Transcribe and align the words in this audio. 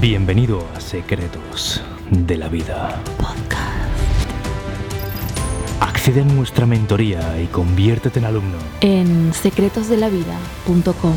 Bienvenido 0.00 0.66
a 0.74 0.80
Secretos 0.80 1.82
de 2.10 2.36
la 2.36 2.48
Vida. 2.48 3.00
Accede 5.80 6.22
a 6.22 6.24
nuestra 6.24 6.66
mentoría 6.66 7.40
y 7.40 7.46
conviértete 7.46 8.18
en 8.18 8.24
alumno. 8.24 8.58
en 8.80 9.32
secretosdelavida.com. 9.32 11.14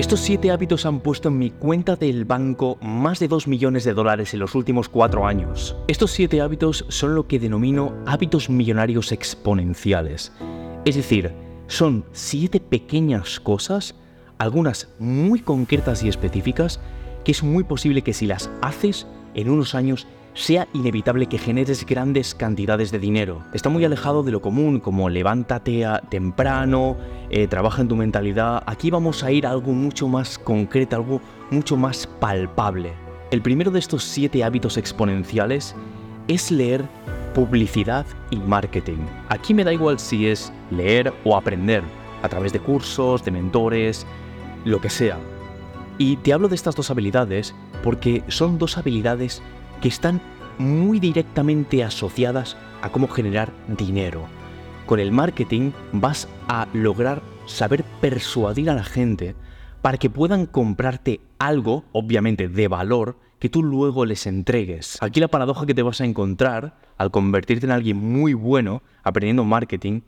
Estos 0.00 0.20
siete 0.20 0.50
hábitos 0.50 0.86
han 0.86 1.00
puesto 1.00 1.28
en 1.28 1.36
mi 1.36 1.50
cuenta 1.50 1.94
del 1.94 2.24
banco 2.24 2.78
más 2.80 3.18
de 3.18 3.28
2 3.28 3.46
millones 3.46 3.84
de 3.84 3.92
dólares 3.92 4.32
en 4.32 4.40
los 4.40 4.54
últimos 4.54 4.88
cuatro 4.88 5.26
años. 5.26 5.76
Estos 5.88 6.10
siete 6.12 6.40
hábitos 6.40 6.86
son 6.88 7.14
lo 7.14 7.28
que 7.28 7.38
denomino 7.38 7.92
hábitos 8.06 8.48
millonarios 8.48 9.12
exponenciales. 9.12 10.32
Es 10.86 10.96
decir, 10.96 11.34
son 11.66 12.06
siete 12.12 12.60
pequeñas 12.60 13.40
cosas, 13.40 13.94
algunas 14.38 14.88
muy 14.98 15.40
concretas 15.40 16.02
y 16.02 16.08
específicas, 16.08 16.80
que 17.22 17.32
es 17.32 17.42
muy 17.42 17.64
posible 17.64 18.00
que 18.00 18.14
si 18.14 18.24
las 18.24 18.50
haces 18.62 19.06
en 19.34 19.50
unos 19.50 19.74
años 19.74 20.06
sea 20.34 20.68
inevitable 20.72 21.26
que 21.26 21.38
generes 21.38 21.84
grandes 21.84 22.34
cantidades 22.34 22.90
de 22.92 22.98
dinero. 22.98 23.42
Está 23.52 23.68
muy 23.68 23.84
alejado 23.84 24.22
de 24.22 24.30
lo 24.32 24.40
común, 24.40 24.80
como 24.80 25.08
levántate 25.08 25.84
a- 25.84 25.98
temprano, 26.00 26.96
eh, 27.30 27.46
trabaja 27.48 27.82
en 27.82 27.88
tu 27.88 27.96
mentalidad. 27.96 28.62
Aquí 28.66 28.90
vamos 28.90 29.22
a 29.24 29.32
ir 29.32 29.46
a 29.46 29.50
algo 29.50 29.72
mucho 29.72 30.08
más 30.08 30.38
concreto, 30.38 30.96
algo 30.96 31.20
mucho 31.50 31.76
más 31.76 32.06
palpable. 32.06 32.92
El 33.30 33.42
primero 33.42 33.70
de 33.70 33.78
estos 33.80 34.04
siete 34.04 34.42
hábitos 34.44 34.76
exponenciales 34.76 35.74
es 36.28 36.50
leer 36.50 36.84
publicidad 37.34 38.06
y 38.30 38.36
marketing. 38.36 38.98
Aquí 39.28 39.54
me 39.54 39.64
da 39.64 39.72
igual 39.72 39.98
si 39.98 40.26
es 40.28 40.52
leer 40.70 41.12
o 41.24 41.36
aprender, 41.36 41.82
a 42.22 42.28
través 42.28 42.52
de 42.52 42.60
cursos, 42.60 43.24
de 43.24 43.30
mentores, 43.30 44.06
lo 44.64 44.80
que 44.80 44.90
sea. 44.90 45.16
Y 45.98 46.16
te 46.16 46.32
hablo 46.32 46.48
de 46.48 46.54
estas 46.54 46.74
dos 46.74 46.90
habilidades 46.90 47.54
porque 47.84 48.22
son 48.28 48.58
dos 48.58 48.78
habilidades 48.78 49.42
que 49.80 49.88
están 49.88 50.20
muy 50.58 51.00
directamente 51.00 51.82
asociadas 51.84 52.56
a 52.82 52.90
cómo 52.90 53.08
generar 53.08 53.52
dinero. 53.66 54.26
Con 54.86 55.00
el 55.00 55.12
marketing 55.12 55.72
vas 55.92 56.28
a 56.48 56.66
lograr 56.72 57.22
saber 57.46 57.84
persuadir 58.00 58.70
a 58.70 58.74
la 58.74 58.84
gente 58.84 59.34
para 59.82 59.98
que 59.98 60.10
puedan 60.10 60.46
comprarte 60.46 61.20
algo, 61.38 61.84
obviamente 61.92 62.48
de 62.48 62.68
valor, 62.68 63.16
que 63.38 63.48
tú 63.48 63.62
luego 63.62 64.04
les 64.04 64.26
entregues. 64.26 64.98
Aquí 65.00 65.20
la 65.20 65.28
paradoja 65.28 65.64
que 65.64 65.74
te 65.74 65.82
vas 65.82 66.00
a 66.00 66.04
encontrar 66.04 66.76
al 66.98 67.10
convertirte 67.10 67.66
en 67.66 67.72
alguien 67.72 67.96
muy 67.96 68.34
bueno 68.34 68.82
aprendiendo 69.02 69.44
marketing 69.44 70.02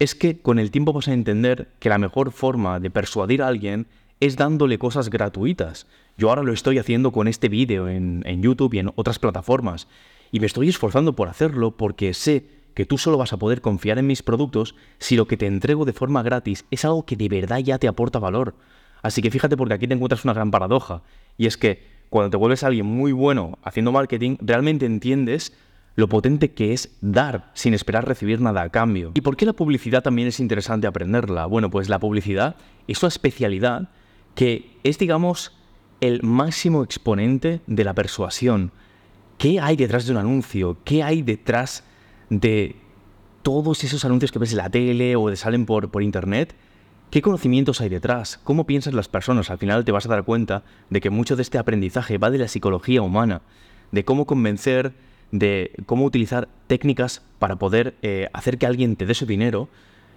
es 0.00 0.16
que 0.16 0.40
con 0.40 0.58
el 0.58 0.72
tiempo 0.72 0.92
vas 0.92 1.06
a 1.06 1.12
entender 1.12 1.72
que 1.78 1.88
la 1.88 1.98
mejor 1.98 2.32
forma 2.32 2.80
de 2.80 2.90
persuadir 2.90 3.42
a 3.42 3.46
alguien 3.46 3.86
es 4.22 4.36
dándole 4.36 4.78
cosas 4.78 5.10
gratuitas. 5.10 5.88
Yo 6.16 6.28
ahora 6.28 6.44
lo 6.44 6.52
estoy 6.52 6.78
haciendo 6.78 7.10
con 7.10 7.26
este 7.26 7.48
vídeo 7.48 7.88
en, 7.88 8.22
en 8.24 8.40
YouTube 8.40 8.74
y 8.74 8.78
en 8.78 8.92
otras 8.94 9.18
plataformas. 9.18 9.88
Y 10.30 10.38
me 10.38 10.46
estoy 10.46 10.68
esforzando 10.68 11.16
por 11.16 11.28
hacerlo 11.28 11.76
porque 11.76 12.14
sé 12.14 12.46
que 12.74 12.86
tú 12.86 12.98
solo 12.98 13.18
vas 13.18 13.32
a 13.32 13.38
poder 13.38 13.60
confiar 13.60 13.98
en 13.98 14.06
mis 14.06 14.22
productos 14.22 14.76
si 15.00 15.16
lo 15.16 15.26
que 15.26 15.36
te 15.36 15.46
entrego 15.46 15.84
de 15.84 15.92
forma 15.92 16.22
gratis 16.22 16.64
es 16.70 16.84
algo 16.84 17.04
que 17.04 17.16
de 17.16 17.28
verdad 17.28 17.58
ya 17.58 17.78
te 17.78 17.88
aporta 17.88 18.20
valor. 18.20 18.54
Así 19.02 19.22
que 19.22 19.30
fíjate 19.32 19.56
porque 19.56 19.74
aquí 19.74 19.88
te 19.88 19.94
encuentras 19.94 20.22
una 20.22 20.34
gran 20.34 20.52
paradoja. 20.52 21.02
Y 21.36 21.46
es 21.46 21.56
que 21.56 21.84
cuando 22.08 22.30
te 22.30 22.36
vuelves 22.36 22.62
alguien 22.62 22.86
muy 22.86 23.10
bueno 23.10 23.58
haciendo 23.64 23.90
marketing, 23.90 24.36
realmente 24.40 24.86
entiendes 24.86 25.52
lo 25.96 26.08
potente 26.08 26.52
que 26.52 26.72
es 26.72 26.96
dar 27.00 27.50
sin 27.54 27.74
esperar 27.74 28.06
recibir 28.06 28.40
nada 28.40 28.62
a 28.62 28.68
cambio. 28.68 29.10
¿Y 29.14 29.20
por 29.22 29.36
qué 29.36 29.46
la 29.46 29.52
publicidad 29.52 30.04
también 30.04 30.28
es 30.28 30.38
interesante 30.38 30.86
aprenderla? 30.86 31.46
Bueno, 31.46 31.70
pues 31.70 31.88
la 31.88 31.98
publicidad 31.98 32.54
es 32.86 33.02
una 33.02 33.08
especialidad 33.08 33.88
que 34.34 34.76
es, 34.82 34.98
digamos, 34.98 35.52
el 36.00 36.22
máximo 36.22 36.82
exponente 36.82 37.60
de 37.66 37.84
la 37.84 37.94
persuasión. 37.94 38.72
¿Qué 39.38 39.60
hay 39.60 39.76
detrás 39.76 40.06
de 40.06 40.12
un 40.12 40.18
anuncio? 40.18 40.76
¿Qué 40.84 41.02
hay 41.02 41.22
detrás 41.22 41.84
de 42.30 42.76
todos 43.42 43.84
esos 43.84 44.04
anuncios 44.04 44.32
que 44.32 44.38
ves 44.38 44.52
en 44.52 44.58
la 44.58 44.70
tele 44.70 45.16
o 45.16 45.26
que 45.26 45.36
salen 45.36 45.66
por, 45.66 45.90
por 45.90 46.02
internet? 46.02 46.54
¿Qué 47.10 47.20
conocimientos 47.20 47.80
hay 47.80 47.90
detrás? 47.90 48.40
¿Cómo 48.42 48.66
piensan 48.66 48.96
las 48.96 49.08
personas? 49.08 49.50
Al 49.50 49.58
final 49.58 49.84
te 49.84 49.92
vas 49.92 50.06
a 50.06 50.08
dar 50.08 50.24
cuenta 50.24 50.62
de 50.88 51.00
que 51.00 51.10
mucho 51.10 51.36
de 51.36 51.42
este 51.42 51.58
aprendizaje 51.58 52.16
va 52.16 52.30
de 52.30 52.38
la 52.38 52.48
psicología 52.48 53.02
humana, 53.02 53.42
de 53.90 54.04
cómo 54.04 54.24
convencer, 54.24 54.94
de 55.30 55.72
cómo 55.84 56.04
utilizar 56.04 56.48
técnicas 56.68 57.22
para 57.38 57.56
poder 57.56 57.96
eh, 58.00 58.28
hacer 58.32 58.56
que 58.56 58.64
alguien 58.64 58.96
te 58.96 59.04
dé 59.04 59.12
su 59.12 59.26
dinero. 59.26 59.68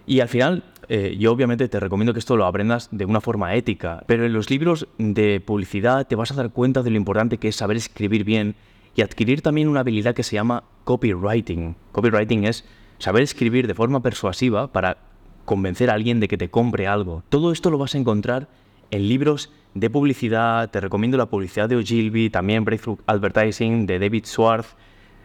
Y 0.08 0.20
al 0.20 0.28
final, 0.28 0.64
eh, 0.88 1.16
yo 1.20 1.32
obviamente 1.32 1.68
te 1.68 1.80
recomiendo 1.80 2.14
que 2.14 2.20
esto 2.20 2.38
lo 2.38 2.46
aprendas 2.46 2.90
de 2.92 3.06
una 3.06 3.22
forma 3.22 3.56
ética, 3.56 4.04
pero 4.08 4.26
en 4.26 4.34
los 4.34 4.50
libros 4.50 4.88
de 4.98 5.40
publicidad 5.40 6.08
te 6.08 6.16
vas 6.16 6.32
a 6.32 6.36
dar 6.36 6.52
cuenta 6.52 6.84
de 6.84 6.92
lo 6.92 6.98
importante 6.98 7.38
que 7.38 7.48
es 7.48 7.56
saber 7.56 7.78
escribir 7.78 8.24
bien 8.24 8.56
y 8.96 9.02
adquirir 9.02 9.42
también 9.42 9.68
una 9.68 9.82
habilidad 9.82 10.14
que 10.14 10.24
se 10.24 10.36
llama 10.36 10.64
copywriting. 10.84 11.76
Copywriting 11.92 12.46
es 12.46 12.66
saber 13.00 13.24
escribir 13.24 13.68
de 13.68 13.74
forma 13.74 14.02
persuasiva 14.02 14.72
para 14.72 14.98
convencer 15.44 15.90
a 15.90 15.94
alguien 15.94 16.20
de 16.20 16.28
que 16.28 16.38
te 16.38 16.50
compre 16.50 16.88
algo. 16.88 17.24
Todo 17.30 17.52
esto 17.52 17.70
lo 17.70 17.78
vas 17.78 17.96
a 17.96 17.98
encontrar 17.98 18.48
en 18.92 19.10
libros 19.10 19.52
de 19.74 19.90
publicidad, 19.90 20.70
te 20.70 20.80
recomiendo 20.80 21.18
la 21.18 21.26
publicidad 21.26 21.68
de 21.68 21.76
Ogilvy, 21.76 22.30
también 22.30 22.64
Breakthrough 22.64 23.00
Advertising 23.08 23.86
de 23.86 24.00
David 24.00 24.26
Schwartz, 24.26 24.76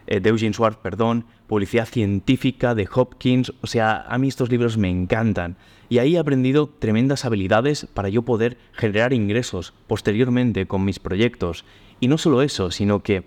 eh, 0.07 0.19
de 0.19 0.29
Eugene 0.29 0.53
Schwartz, 0.53 0.77
perdón, 0.77 1.25
publicidad 1.47 1.85
científica 1.85 2.75
de 2.75 2.87
Hopkins, 2.93 3.53
o 3.61 3.67
sea, 3.67 4.05
a 4.07 4.17
mí 4.17 4.27
estos 4.27 4.49
libros 4.49 4.77
me 4.77 4.89
encantan. 4.89 5.57
Y 5.89 5.99
ahí 5.99 6.15
he 6.15 6.19
aprendido 6.19 6.67
tremendas 6.67 7.25
habilidades 7.25 7.85
para 7.93 8.09
yo 8.09 8.21
poder 8.21 8.57
generar 8.71 9.13
ingresos 9.13 9.73
posteriormente 9.87 10.65
con 10.65 10.85
mis 10.85 10.99
proyectos. 10.99 11.65
Y 11.99 12.07
no 12.07 12.17
solo 12.17 12.41
eso, 12.41 12.71
sino 12.71 13.03
que 13.03 13.25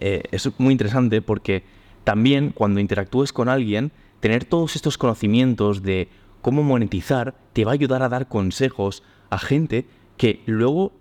eh, 0.00 0.22
es 0.30 0.48
muy 0.58 0.72
interesante 0.72 1.22
porque 1.22 1.64
también 2.04 2.50
cuando 2.50 2.80
interactúes 2.80 3.32
con 3.32 3.48
alguien, 3.48 3.92
tener 4.20 4.44
todos 4.44 4.76
estos 4.76 4.98
conocimientos 4.98 5.82
de 5.82 6.08
cómo 6.40 6.62
monetizar 6.62 7.34
te 7.52 7.64
va 7.64 7.72
a 7.72 7.74
ayudar 7.74 8.02
a 8.02 8.08
dar 8.08 8.28
consejos 8.28 9.02
a 9.30 9.38
gente 9.38 9.86
que 10.16 10.42
luego 10.46 10.92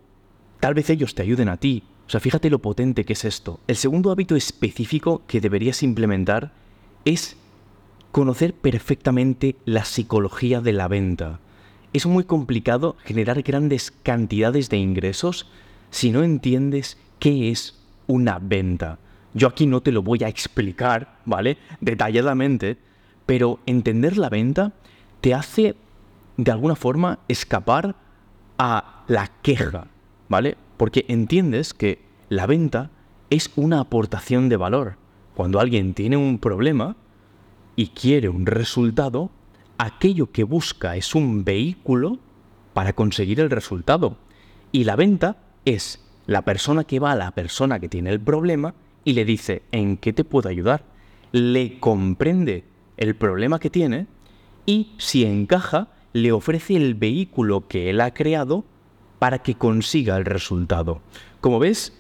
tal 0.60 0.74
vez 0.74 0.90
ellos 0.90 1.16
te 1.16 1.22
ayuden 1.22 1.50
a 1.50 1.58
ti. 1.58 1.84
O 2.08 2.10
sea, 2.10 2.22
fíjate 2.22 2.50
lo 2.50 2.60
potente 2.60 3.04
que 3.04 3.14
es 3.14 3.26
esto. 3.26 3.60
El 3.68 3.76
segundo 3.76 4.12
hábito 4.12 4.38
específico 4.38 5.24
que 5.28 5.42
deberías 5.42 5.84
implementar 5.84 6.54
es 7.04 7.36
conocer 8.14 8.54
perfectamente 8.54 9.58
la 9.66 9.84
psicología 9.84 10.62
de 10.62 10.72
la 10.72 10.88
venta. 10.88 11.40
Es 11.92 12.06
muy 12.06 12.24
complicado 12.24 12.96
generar 13.04 13.42
grandes 13.42 13.92
cantidades 13.92 14.70
de 14.70 14.78
ingresos 14.78 15.48
si 15.90 16.12
no 16.12 16.24
entiendes 16.24 16.98
qué 17.20 17.52
es 17.52 17.78
una 18.08 18.40
venta. 18.40 19.00
Yo 19.34 19.50
aquí 19.50 19.68
no 19.68 19.82
te 19.82 19.92
lo 19.92 20.02
voy 20.02 20.24
a 20.24 20.30
explicar, 20.30 21.20
¿vale? 21.26 21.58
Detalladamente, 21.82 22.78
pero 23.26 23.60
entender 23.66 24.18
la 24.18 24.30
venta 24.30 24.72
te 25.20 25.34
hace 25.34 25.76
de 26.38 26.52
alguna 26.52 26.76
forma 26.76 27.20
escapar 27.28 27.96
a 28.58 29.04
la 29.08 29.30
queja, 29.42 29.88
¿vale? 30.30 30.56
Porque 30.78 31.06
entiendes 31.08 31.74
que 31.74 32.00
la 32.30 32.46
venta 32.46 32.92
es 33.30 33.52
una 33.56 33.80
aportación 33.80 34.50
de 34.50 34.58
valor. 34.58 34.96
Cuando 35.36 35.60
alguien 35.60 35.94
tiene 35.94 36.18
un 36.18 36.40
problema 36.40 36.96
y 37.76 37.88
quiere 37.88 38.30
un 38.30 38.46
resultado, 38.46 39.30
aquello 39.78 40.32
que 40.32 40.44
busca 40.44 40.96
es 40.96 41.16
un 41.16 41.44
vehículo 41.44 42.20
para 42.74 42.94
conseguir 42.94 43.40
el 43.40 43.50
resultado. 43.50 44.18
Y 44.72 44.84
la 44.84 44.96
venta 44.96 45.38
es 45.66 46.04
la 46.26 46.44
persona 46.44 46.84
que 46.84 47.00
va 47.00 47.12
a 47.12 47.16
la 47.16 47.32
persona 47.32 47.80
que 47.80 47.90
tiene 47.90 48.12
el 48.12 48.20
problema 48.20 48.74
y 49.04 49.14
le 49.14 49.26
dice, 49.26 49.64
¿en 49.72 49.98
qué 49.98 50.14
te 50.14 50.24
puedo 50.24 50.50
ayudar? 50.50 50.84
Le 51.32 51.80
comprende 51.80 52.66
el 52.98 53.16
problema 53.16 53.60
que 53.60 53.70
tiene 53.70 54.08
y 54.66 54.92
si 54.98 55.24
encaja, 55.24 55.88
le 56.14 56.32
ofrece 56.32 56.76
el 56.76 56.96
vehículo 56.96 57.68
que 57.68 57.90
él 57.90 58.02
ha 58.02 58.14
creado 58.14 58.66
para 59.20 59.40
que 59.40 59.56
consiga 59.56 60.18
el 60.18 60.26
resultado. 60.26 61.02
Como 61.42 61.60
ves, 61.60 61.94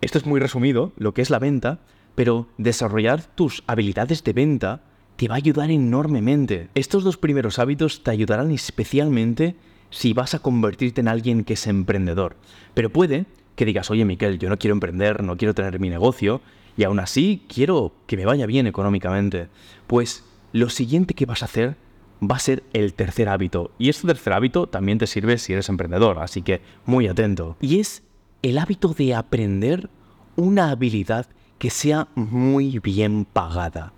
esto 0.00 0.18
es 0.18 0.26
muy 0.26 0.40
resumido, 0.40 0.92
lo 0.96 1.14
que 1.14 1.22
es 1.22 1.30
la 1.30 1.38
venta, 1.38 1.80
pero 2.14 2.48
desarrollar 2.58 3.22
tus 3.22 3.62
habilidades 3.66 4.24
de 4.24 4.32
venta 4.32 4.82
te 5.16 5.28
va 5.28 5.34
a 5.34 5.38
ayudar 5.38 5.70
enormemente. 5.70 6.68
Estos 6.74 7.04
dos 7.04 7.16
primeros 7.16 7.58
hábitos 7.58 8.02
te 8.02 8.10
ayudarán 8.10 8.50
especialmente 8.50 9.56
si 9.90 10.12
vas 10.12 10.34
a 10.34 10.40
convertirte 10.40 11.00
en 11.00 11.08
alguien 11.08 11.44
que 11.44 11.54
es 11.54 11.66
emprendedor. 11.66 12.36
Pero 12.74 12.90
puede 12.90 13.26
que 13.54 13.64
digas, 13.64 13.90
oye 13.90 14.04
Miquel, 14.04 14.38
yo 14.38 14.50
no 14.50 14.58
quiero 14.58 14.74
emprender, 14.74 15.22
no 15.22 15.36
quiero 15.36 15.54
tener 15.54 15.80
mi 15.80 15.88
negocio, 15.88 16.42
y 16.76 16.84
aún 16.84 17.00
así 17.00 17.42
quiero 17.48 17.92
que 18.06 18.16
me 18.16 18.26
vaya 18.26 18.46
bien 18.46 18.66
económicamente. 18.66 19.48
Pues 19.86 20.24
lo 20.52 20.68
siguiente 20.68 21.14
que 21.14 21.26
vas 21.26 21.42
a 21.42 21.46
hacer 21.46 21.76
va 22.22 22.36
a 22.36 22.40
ser 22.40 22.62
el 22.72 22.94
tercer 22.94 23.28
hábito. 23.28 23.70
Y 23.78 23.88
este 23.88 24.06
tercer 24.06 24.32
hábito 24.32 24.66
también 24.66 24.98
te 24.98 25.06
sirve 25.06 25.38
si 25.38 25.52
eres 25.52 25.68
emprendedor, 25.68 26.18
así 26.18 26.42
que 26.42 26.60
muy 26.84 27.06
atento. 27.08 27.56
Y 27.60 27.80
es 27.80 28.02
el 28.42 28.58
hábito 28.58 28.88
de 28.88 29.14
aprender 29.14 29.90
una 30.36 30.70
habilidad 30.70 31.26
que 31.58 31.70
sea 31.70 32.08
muy 32.14 32.78
bien 32.78 33.24
pagada. 33.24 33.92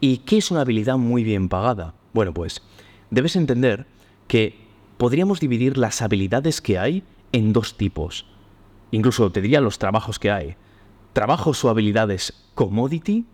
¿Y 0.00 0.18
qué 0.18 0.38
es 0.38 0.50
una 0.50 0.62
habilidad 0.62 0.96
muy 0.96 1.24
bien 1.24 1.48
pagada? 1.48 1.94
Bueno, 2.12 2.32
pues 2.34 2.62
debes 3.10 3.36
entender 3.36 3.86
que 4.28 4.56
podríamos 4.96 5.40
dividir 5.40 5.78
las 5.78 6.02
habilidades 6.02 6.60
que 6.60 6.78
hay 6.78 7.04
en 7.32 7.52
dos 7.52 7.76
tipos. 7.76 8.26
Incluso 8.90 9.30
te 9.32 9.40
diría 9.40 9.60
los 9.60 9.78
trabajos 9.78 10.18
que 10.18 10.30
hay. 10.30 10.56
Trabajos 11.12 11.64
o 11.64 11.70
habilidades 11.70 12.44
commodity 12.54 13.26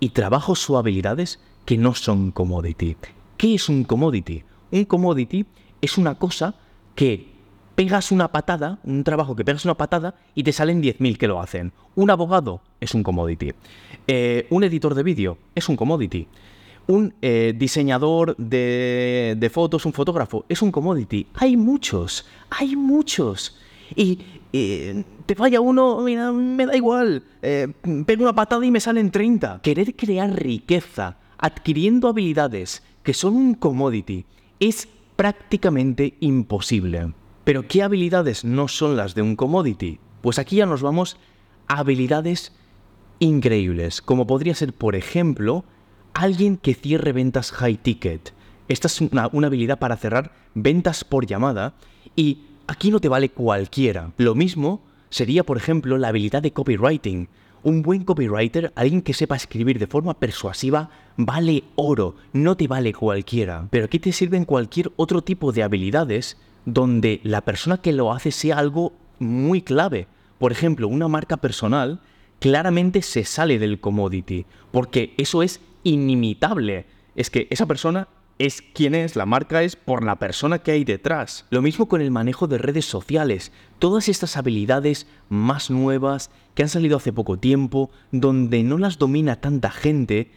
y 0.00 0.10
trabajos 0.10 0.68
o 0.68 0.78
habilidades 0.78 1.40
que 1.64 1.76
no 1.76 1.94
son 1.94 2.30
commodity. 2.30 2.96
¿Qué 3.36 3.54
es 3.54 3.68
un 3.68 3.84
commodity? 3.84 4.42
Un 4.70 4.84
commodity 4.86 5.44
es 5.82 5.98
una 5.98 6.14
cosa 6.14 6.54
que 6.94 7.28
pegas 7.74 8.10
una 8.10 8.28
patada, 8.28 8.78
un 8.84 9.04
trabajo 9.04 9.36
que 9.36 9.44
pegas 9.44 9.64
una 9.66 9.74
patada 9.74 10.14
y 10.34 10.42
te 10.42 10.52
salen 10.52 10.82
10.000 10.82 11.18
que 11.18 11.28
lo 11.28 11.40
hacen. 11.40 11.72
Un 11.94 12.10
abogado 12.10 12.62
es 12.80 12.94
un 12.94 13.02
commodity. 13.02 13.52
Eh, 14.06 14.46
un 14.48 14.64
editor 14.64 14.94
de 14.94 15.02
vídeo 15.02 15.38
es 15.54 15.68
un 15.68 15.76
commodity. 15.76 16.26
Un 16.86 17.12
eh, 17.20 17.52
diseñador 17.54 18.36
de, 18.36 19.50
fotos, 19.52 19.84
un 19.84 19.92
fotógrafo, 19.92 20.46
es 20.48 20.62
un 20.62 20.72
commodity. 20.72 21.26
Hay 21.34 21.58
muchos, 21.58 22.24
hay 22.48 22.74
muchos. 22.74 23.58
Y 23.94 24.18
te 25.26 25.34
falla 25.34 25.60
uno, 25.60 26.00
mira, 26.00 26.32
me 26.32 26.64
da 26.64 26.74
igual. 26.74 27.22
Eh, 27.42 27.68
pego 28.06 28.22
una 28.22 28.34
patada 28.34 28.64
y 28.64 28.70
me 28.70 28.80
salen 28.80 29.10
30. 29.10 29.60
Querer 29.62 29.94
crear 29.94 30.32
riqueza 30.32 31.18
adquiriendo 31.38 32.08
habilidades 32.08 32.82
que 33.02 33.14
son 33.14 33.34
un 33.34 33.54
commodity 33.54 34.24
es 34.60 34.88
prácticamente 35.16 36.16
imposible. 36.20 37.12
Pero 37.44 37.66
¿qué 37.68 37.82
habilidades 37.82 38.44
no 38.44 38.68
son 38.68 38.96
las 38.96 39.14
de 39.14 39.22
un 39.22 39.36
commodity? 39.36 40.00
Pues 40.20 40.38
aquí 40.38 40.56
ya 40.56 40.66
nos 40.66 40.82
vamos 40.82 41.16
a 41.68 41.78
habilidades 41.78 42.52
increíbles, 43.18 44.02
como 44.02 44.26
podría 44.26 44.54
ser, 44.54 44.72
por 44.72 44.96
ejemplo, 44.96 45.64
alguien 46.14 46.56
que 46.56 46.74
cierre 46.74 47.12
ventas 47.12 47.52
high 47.52 47.76
ticket. 47.76 48.34
Esta 48.68 48.88
es 48.88 49.00
una, 49.00 49.28
una 49.32 49.46
habilidad 49.46 49.78
para 49.78 49.96
cerrar 49.96 50.32
ventas 50.54 51.04
por 51.04 51.26
llamada 51.26 51.74
y 52.16 52.46
aquí 52.66 52.90
no 52.90 53.00
te 53.00 53.08
vale 53.08 53.30
cualquiera. 53.30 54.12
Lo 54.16 54.34
mismo 54.34 54.82
sería, 55.10 55.44
por 55.44 55.56
ejemplo, 55.56 55.98
la 55.98 56.08
habilidad 56.08 56.42
de 56.42 56.52
copywriting. 56.52 57.28
Un 57.66 57.82
buen 57.82 58.04
copywriter, 58.04 58.72
alguien 58.76 59.02
que 59.02 59.12
sepa 59.12 59.34
escribir 59.34 59.80
de 59.80 59.88
forma 59.88 60.14
persuasiva, 60.14 60.88
vale 61.16 61.64
oro, 61.74 62.14
no 62.32 62.56
te 62.56 62.68
vale 62.68 62.92
cualquiera. 62.92 63.66
Pero 63.70 63.86
aquí 63.86 63.98
te 63.98 64.12
sirven 64.12 64.44
cualquier 64.44 64.92
otro 64.94 65.24
tipo 65.24 65.50
de 65.50 65.64
habilidades 65.64 66.36
donde 66.64 67.18
la 67.24 67.40
persona 67.40 67.78
que 67.78 67.92
lo 67.92 68.12
hace 68.12 68.30
sea 68.30 68.58
algo 68.58 68.92
muy 69.18 69.62
clave. 69.62 70.06
Por 70.38 70.52
ejemplo, 70.52 70.86
una 70.86 71.08
marca 71.08 71.38
personal 71.38 71.98
claramente 72.38 73.02
se 73.02 73.24
sale 73.24 73.58
del 73.58 73.80
commodity, 73.80 74.46
porque 74.70 75.12
eso 75.18 75.42
es 75.42 75.60
inimitable. 75.82 76.86
Es 77.16 77.30
que 77.30 77.48
esa 77.50 77.66
persona 77.66 78.06
es 78.38 78.62
quien 78.62 78.94
es, 78.94 79.16
la 79.16 79.26
marca 79.26 79.62
es 79.62 79.76
por 79.76 80.04
la 80.04 80.16
persona 80.16 80.58
que 80.58 80.72
hay 80.72 80.84
detrás. 80.84 81.46
Lo 81.50 81.62
mismo 81.62 81.88
con 81.88 82.00
el 82.00 82.10
manejo 82.10 82.46
de 82.46 82.58
redes 82.58 82.84
sociales. 82.84 83.52
Todas 83.78 84.08
estas 84.08 84.36
habilidades 84.36 85.06
más 85.28 85.70
nuevas 85.70 86.30
que 86.54 86.62
han 86.62 86.68
salido 86.68 86.96
hace 86.96 87.12
poco 87.12 87.38
tiempo, 87.38 87.90
donde 88.12 88.62
no 88.62 88.78
las 88.78 88.98
domina 88.98 89.40
tanta 89.40 89.70
gente, 89.70 90.30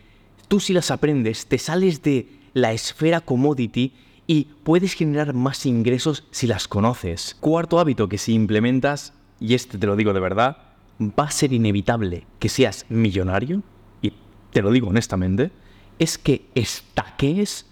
tú 0.48 0.60
si 0.60 0.74
las 0.74 0.92
aprendes, 0.92 1.48
te 1.48 1.58
sales 1.58 2.02
de 2.02 2.30
la 2.54 2.72
esfera 2.72 3.22
commodity 3.22 3.94
y 4.28 4.48
puedes 4.64 4.94
generar 4.94 5.34
más 5.34 5.66
ingresos 5.66 6.26
si 6.32 6.48
las 6.48 6.68
conoces. 6.68 7.36
Cuarto 7.40 7.80
hábito 7.80 8.10
que 8.10 8.18
si 8.18 8.34
implementas, 8.34 9.14
y 9.40 9.56
este 9.56 9.78
te 9.78 9.88
lo 9.88 9.96
digo 9.96 10.14
de 10.14 10.20
verdad, 10.20 10.58
va 11.02 11.26
a 11.26 11.32
ser 11.32 11.54
inevitable 11.54 12.26
que 12.40 12.50
seas 12.50 12.86
millonario, 12.90 13.64
y 14.02 14.14
te 14.52 14.62
lo 14.62 14.72
digo 14.72 14.90
honestamente, 14.90 15.52
es 15.98 16.18
que 16.18 16.46
estaquees 16.56 17.69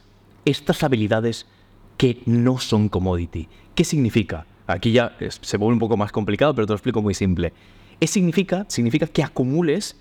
estas 0.49 0.83
habilidades 0.83 1.45
que 1.97 2.21
no 2.25 2.57
son 2.59 2.89
commodity. 2.89 3.47
¿Qué 3.75 3.83
significa? 3.83 4.45
Aquí 4.65 4.91
ya 4.91 5.15
se 5.19 5.57
vuelve 5.57 5.73
un 5.73 5.79
poco 5.79 5.97
más 5.97 6.11
complicado, 6.11 6.53
pero 6.53 6.67
te 6.67 6.71
lo 6.71 6.77
explico 6.77 7.01
muy 7.01 7.13
simple. 7.13 7.53
Es 7.99 8.11
significa, 8.11 8.65
significa 8.69 9.07
que 9.07 9.23
acumules 9.23 9.97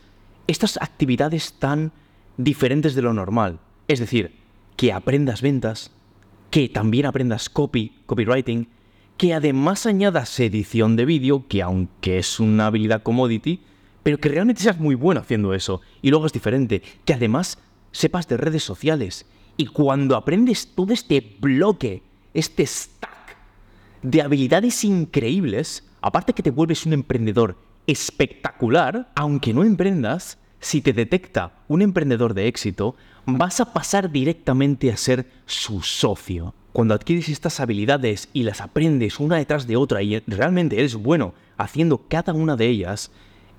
estas 0.46 0.78
actividades 0.81 1.54
tan 1.58 1.93
diferentes 2.37 2.94
de 2.94 3.02
lo 3.02 3.12
normal. 3.12 3.58
Es 3.88 4.00
decir, 4.00 4.37
que 4.76 4.93
aprendas 4.93 5.43
ventas, 5.43 5.90
que 6.50 6.69
también 6.69 7.06
aprendas 7.06 7.49
copy, 7.49 7.94
copywriting, 8.06 8.69
que 9.16 9.34
además 9.34 9.87
añadas 9.87 10.38
edición 10.38 10.96
de 10.96 11.06
vídeo, 11.06 11.46
que 11.49 11.62
aunque 11.62 12.19
es 12.19 12.38
una 12.38 12.66
habilidad 12.66 13.02
commodity, 13.02 13.62
pero 14.02 14.19
que 14.19 14.28
realmente 14.28 14.62
seas 14.62 14.78
muy 14.78 14.94
bueno 14.94 15.20
haciendo 15.20 15.54
eso. 15.54 15.81
Y 16.02 16.10
luego 16.10 16.26
es 16.26 16.32
diferente, 16.32 16.82
que 17.04 17.14
además 17.14 17.58
sepas 17.92 18.28
de 18.28 18.37
redes 18.37 18.62
sociales, 18.62 19.26
y 19.56 19.66
cuando 19.66 20.16
aprendes 20.16 20.68
todo 20.74 20.92
este 20.92 21.36
bloque, 21.40 22.02
este 22.34 22.66
stack 22.66 23.36
de 24.02 24.22
habilidades 24.22 24.84
increíbles, 24.84 25.84
aparte 26.00 26.32
que 26.32 26.42
te 26.42 26.50
vuelves 26.50 26.86
un 26.86 26.92
emprendedor 26.92 27.56
espectacular, 27.86 29.10
aunque 29.14 29.54
no 29.54 29.64
emprendas, 29.64 30.38
si 30.60 30.80
te 30.80 30.92
detecta 30.92 31.52
un 31.68 31.82
emprendedor 31.82 32.34
de 32.34 32.48
éxito, 32.48 32.96
vas 33.24 33.60
a 33.60 33.72
pasar 33.72 34.10
directamente 34.10 34.92
a 34.92 34.96
ser 34.96 35.26
su 35.46 35.82
socio. 35.82 36.54
Cuando 36.72 36.94
adquieres 36.94 37.28
estas 37.28 37.60
habilidades 37.60 38.28
y 38.32 38.42
las 38.42 38.60
aprendes 38.60 39.18
una 39.18 39.36
detrás 39.36 39.66
de 39.66 39.76
otra 39.76 40.02
y 40.02 40.20
realmente 40.26 40.78
eres 40.78 40.94
bueno 40.94 41.34
haciendo 41.56 42.06
cada 42.08 42.34
una 42.34 42.56
de 42.56 42.66
ellas, 42.66 43.10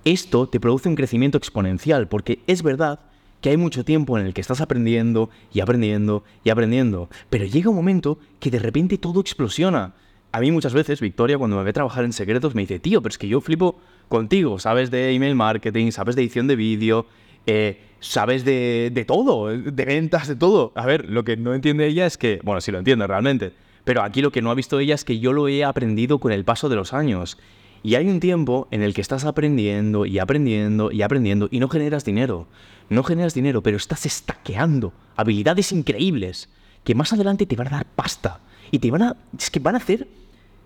esto 0.05 0.47
te 0.47 0.59
produce 0.59 0.87
un 0.87 0.95
crecimiento 0.95 1.37
exponencial, 1.37 2.07
porque 2.07 2.43
es 2.47 2.61
verdad 2.61 2.99
que 3.41 3.49
hay 3.49 3.57
mucho 3.57 3.85
tiempo 3.85 4.17
en 4.17 4.25
el 4.25 4.33
que 4.33 4.41
estás 4.41 4.61
aprendiendo 4.61 5.29
y 5.53 5.59
aprendiendo 5.59 6.23
y 6.43 6.49
aprendiendo, 6.49 7.09
pero 7.29 7.45
llega 7.45 7.69
un 7.69 7.75
momento 7.75 8.17
que 8.39 8.51
de 8.51 8.59
repente 8.59 8.97
todo 8.97 9.21
explosiona. 9.21 9.93
A 10.31 10.39
mí 10.39 10.51
muchas 10.51 10.73
veces, 10.73 10.99
Victoria, 10.99 11.37
cuando 11.37 11.57
me 11.57 11.63
ve 11.63 11.73
trabajar 11.73 12.03
en 12.03 12.13
secretos, 12.13 12.53
me 12.53 12.61
dice, 12.61 12.79
tío, 12.79 13.01
pero 13.01 13.11
es 13.11 13.17
que 13.17 13.27
yo 13.27 13.41
flipo 13.41 13.79
contigo, 14.09 14.59
sabes 14.59 14.91
de 14.91 15.13
email 15.13 15.35
marketing, 15.35 15.91
sabes 15.91 16.15
de 16.15 16.21
edición 16.23 16.47
de 16.47 16.55
vídeo, 16.55 17.05
eh, 17.45 17.79
sabes 17.99 18.43
de, 18.43 18.91
de 18.93 19.05
todo, 19.05 19.47
de 19.47 19.85
ventas, 19.85 20.27
de 20.27 20.35
todo. 20.35 20.73
A 20.75 20.85
ver, 20.85 21.09
lo 21.09 21.23
que 21.23 21.37
no 21.37 21.53
entiende 21.53 21.87
ella 21.87 22.05
es 22.05 22.17
que, 22.17 22.39
bueno, 22.43 22.61
sí 22.61 22.71
lo 22.71 22.79
entiende 22.79 23.07
realmente, 23.07 23.53
pero 23.83 24.03
aquí 24.03 24.21
lo 24.21 24.31
que 24.31 24.41
no 24.41 24.51
ha 24.51 24.55
visto 24.55 24.79
ella 24.79 24.95
es 24.95 25.05
que 25.05 25.19
yo 25.19 25.31
lo 25.31 25.47
he 25.47 25.63
aprendido 25.63 26.19
con 26.19 26.31
el 26.31 26.43
paso 26.43 26.67
de 26.67 26.75
los 26.75 26.93
años. 26.93 27.37
Y 27.83 27.95
hay 27.95 28.09
un 28.09 28.19
tiempo 28.19 28.67
en 28.71 28.81
el 28.81 28.93
que 28.93 29.01
estás 29.01 29.25
aprendiendo 29.25 30.05
y 30.05 30.19
aprendiendo 30.19 30.91
y 30.91 31.01
aprendiendo 31.01 31.47
y 31.51 31.59
no 31.59 31.69
generas 31.69 32.05
dinero. 32.05 32.47
No 32.89 33.03
generas 33.03 33.33
dinero, 33.33 33.61
pero 33.61 33.77
estás 33.77 34.05
estaqueando 34.05 34.93
habilidades 35.15 35.71
increíbles 35.71 36.49
que 36.83 36.95
más 36.95 37.11
adelante 37.13 37.45
te 37.45 37.55
van 37.55 37.67
a 37.67 37.71
dar 37.71 37.85
pasta. 37.85 38.39
Y 38.71 38.79
te 38.79 38.91
van 38.91 39.03
a. 39.03 39.17
Es 39.37 39.49
que 39.49 39.59
van 39.59 39.75
a 39.75 39.79
hacer 39.79 40.07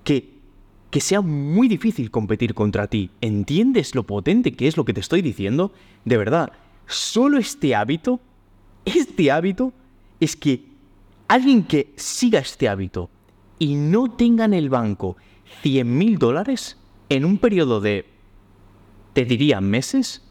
que, 0.03 0.39
que 0.89 1.01
sea 1.01 1.21
muy 1.21 1.67
difícil 1.67 2.11
competir 2.11 2.53
contra 2.53 2.87
ti. 2.87 3.09
¿Entiendes 3.21 3.95
lo 3.95 4.03
potente 4.03 4.53
que 4.53 4.67
es 4.67 4.77
lo 4.77 4.85
que 4.85 4.93
te 4.93 4.99
estoy 4.99 5.21
diciendo? 5.21 5.73
De 6.05 6.17
verdad, 6.17 6.51
solo 6.87 7.37
este 7.37 7.75
hábito, 7.75 8.19
este 8.85 9.31
hábito, 9.31 9.73
es 10.19 10.35
que 10.35 10.65
alguien 11.27 11.63
que 11.63 11.93
siga 11.95 12.39
este 12.39 12.67
hábito 12.67 13.09
y 13.57 13.75
no 13.75 14.11
tenga 14.11 14.45
en 14.45 14.53
el 14.53 14.69
banco 14.69 15.17
100 15.61 15.97
mil 15.97 16.17
dólares, 16.17 16.77
en 17.11 17.25
un 17.25 17.39
periodo 17.39 17.81
de, 17.81 18.05
te 19.11 19.25
diría, 19.25 19.59
meses, 19.59 20.23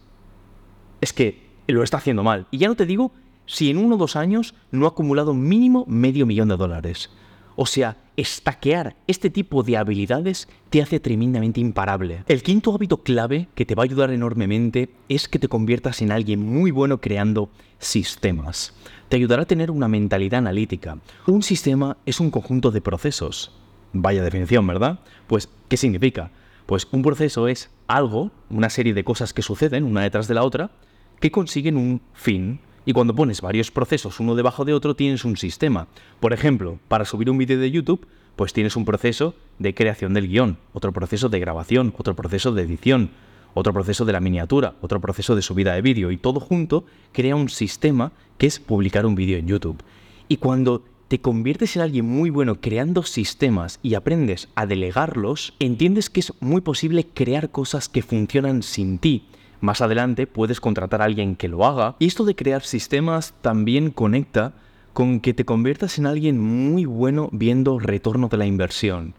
es 1.02 1.12
que 1.12 1.50
lo 1.66 1.82
está 1.82 1.98
haciendo 1.98 2.22
mal. 2.22 2.46
Y 2.50 2.56
ya 2.56 2.68
no 2.68 2.74
te 2.74 2.86
digo 2.86 3.12
si 3.44 3.68
en 3.68 3.76
uno 3.76 3.96
o 3.96 3.98
dos 3.98 4.16
años 4.16 4.54
no 4.70 4.86
ha 4.86 4.88
acumulado 4.88 5.34
mínimo 5.34 5.84
medio 5.86 6.24
millón 6.24 6.48
de 6.48 6.56
dólares. 6.56 7.10
O 7.54 7.66
sea, 7.66 7.98
estaquear 8.16 8.96
este 9.06 9.28
tipo 9.28 9.62
de 9.62 9.76
habilidades 9.76 10.48
te 10.70 10.80
hace 10.80 11.00
tremendamente 11.00 11.60
imparable. 11.60 12.24
El 12.28 12.42
quinto 12.42 12.74
hábito 12.74 13.02
clave 13.02 13.48
que 13.54 13.66
te 13.66 13.74
va 13.74 13.82
a 13.82 13.84
ayudar 13.84 14.10
enormemente 14.10 14.88
es 15.10 15.28
que 15.28 15.38
te 15.38 15.48
conviertas 15.48 16.00
en 16.00 16.10
alguien 16.10 16.40
muy 16.40 16.70
bueno 16.70 16.98
creando 17.02 17.50
sistemas. 17.78 18.72
Te 19.10 19.16
ayudará 19.16 19.42
a 19.42 19.46
tener 19.46 19.70
una 19.70 19.88
mentalidad 19.88 20.38
analítica. 20.38 20.96
Un 21.26 21.42
sistema 21.42 21.98
es 22.06 22.20
un 22.20 22.30
conjunto 22.30 22.70
de 22.70 22.80
procesos. 22.80 23.52
Vaya 23.92 24.22
definición, 24.22 24.66
¿verdad? 24.66 25.00
Pues, 25.26 25.50
¿qué 25.68 25.76
significa? 25.76 26.30
Pues 26.70 26.86
un 26.92 27.02
proceso 27.02 27.48
es 27.48 27.68
algo, 27.88 28.30
una 28.48 28.70
serie 28.70 28.94
de 28.94 29.02
cosas 29.02 29.34
que 29.34 29.42
suceden 29.42 29.82
una 29.82 30.02
detrás 30.02 30.28
de 30.28 30.34
la 30.34 30.44
otra, 30.44 30.70
que 31.18 31.32
consiguen 31.32 31.76
un 31.76 32.00
fin. 32.12 32.60
Y 32.84 32.92
cuando 32.92 33.12
pones 33.12 33.40
varios 33.40 33.72
procesos 33.72 34.20
uno 34.20 34.36
debajo 34.36 34.64
de 34.64 34.72
otro, 34.72 34.94
tienes 34.94 35.24
un 35.24 35.36
sistema. 35.36 35.88
Por 36.20 36.32
ejemplo, 36.32 36.78
para 36.86 37.04
subir 37.04 37.28
un 37.28 37.38
vídeo 37.38 37.58
de 37.58 37.72
YouTube, 37.72 38.06
pues 38.36 38.52
tienes 38.52 38.76
un 38.76 38.84
proceso 38.84 39.34
de 39.58 39.74
creación 39.74 40.14
del 40.14 40.28
guion, 40.28 40.58
otro 40.72 40.92
proceso 40.92 41.28
de 41.28 41.40
grabación, 41.40 41.92
otro 41.98 42.14
proceso 42.14 42.52
de 42.52 42.62
edición, 42.62 43.10
otro 43.52 43.72
proceso 43.72 44.04
de 44.04 44.12
la 44.12 44.20
miniatura, 44.20 44.76
otro 44.80 45.00
proceso 45.00 45.34
de 45.34 45.42
subida 45.42 45.74
de 45.74 45.82
vídeo, 45.82 46.12
y 46.12 46.18
todo 46.18 46.38
junto 46.38 46.84
crea 47.10 47.34
un 47.34 47.48
sistema 47.48 48.12
que 48.38 48.46
es 48.46 48.60
publicar 48.60 49.06
un 49.06 49.16
vídeo 49.16 49.38
en 49.38 49.48
YouTube. 49.48 49.82
Y 50.28 50.36
cuando 50.36 50.84
te 51.10 51.20
conviertes 51.20 51.74
en 51.74 51.82
alguien 51.82 52.06
muy 52.06 52.30
bueno 52.30 52.60
creando 52.60 53.02
sistemas 53.02 53.80
y 53.82 53.94
aprendes 53.94 54.48
a 54.54 54.64
delegarlos, 54.64 55.54
entiendes 55.58 56.08
que 56.08 56.20
es 56.20 56.32
muy 56.38 56.60
posible 56.60 57.04
crear 57.04 57.50
cosas 57.50 57.88
que 57.88 58.02
funcionan 58.02 58.62
sin 58.62 59.00
ti. 59.00 59.24
Más 59.60 59.80
adelante 59.80 60.28
puedes 60.28 60.60
contratar 60.60 61.02
a 61.02 61.06
alguien 61.06 61.34
que 61.34 61.48
lo 61.48 61.66
haga. 61.66 61.96
Y 61.98 62.06
esto 62.06 62.24
de 62.24 62.36
crear 62.36 62.62
sistemas 62.62 63.34
también 63.42 63.90
conecta 63.90 64.52
con 64.92 65.18
que 65.18 65.34
te 65.34 65.44
conviertas 65.44 65.98
en 65.98 66.06
alguien 66.06 66.38
muy 66.38 66.84
bueno 66.84 67.28
viendo 67.32 67.80
retorno 67.80 68.28
de 68.28 68.36
la 68.36 68.46
inversión. 68.46 69.14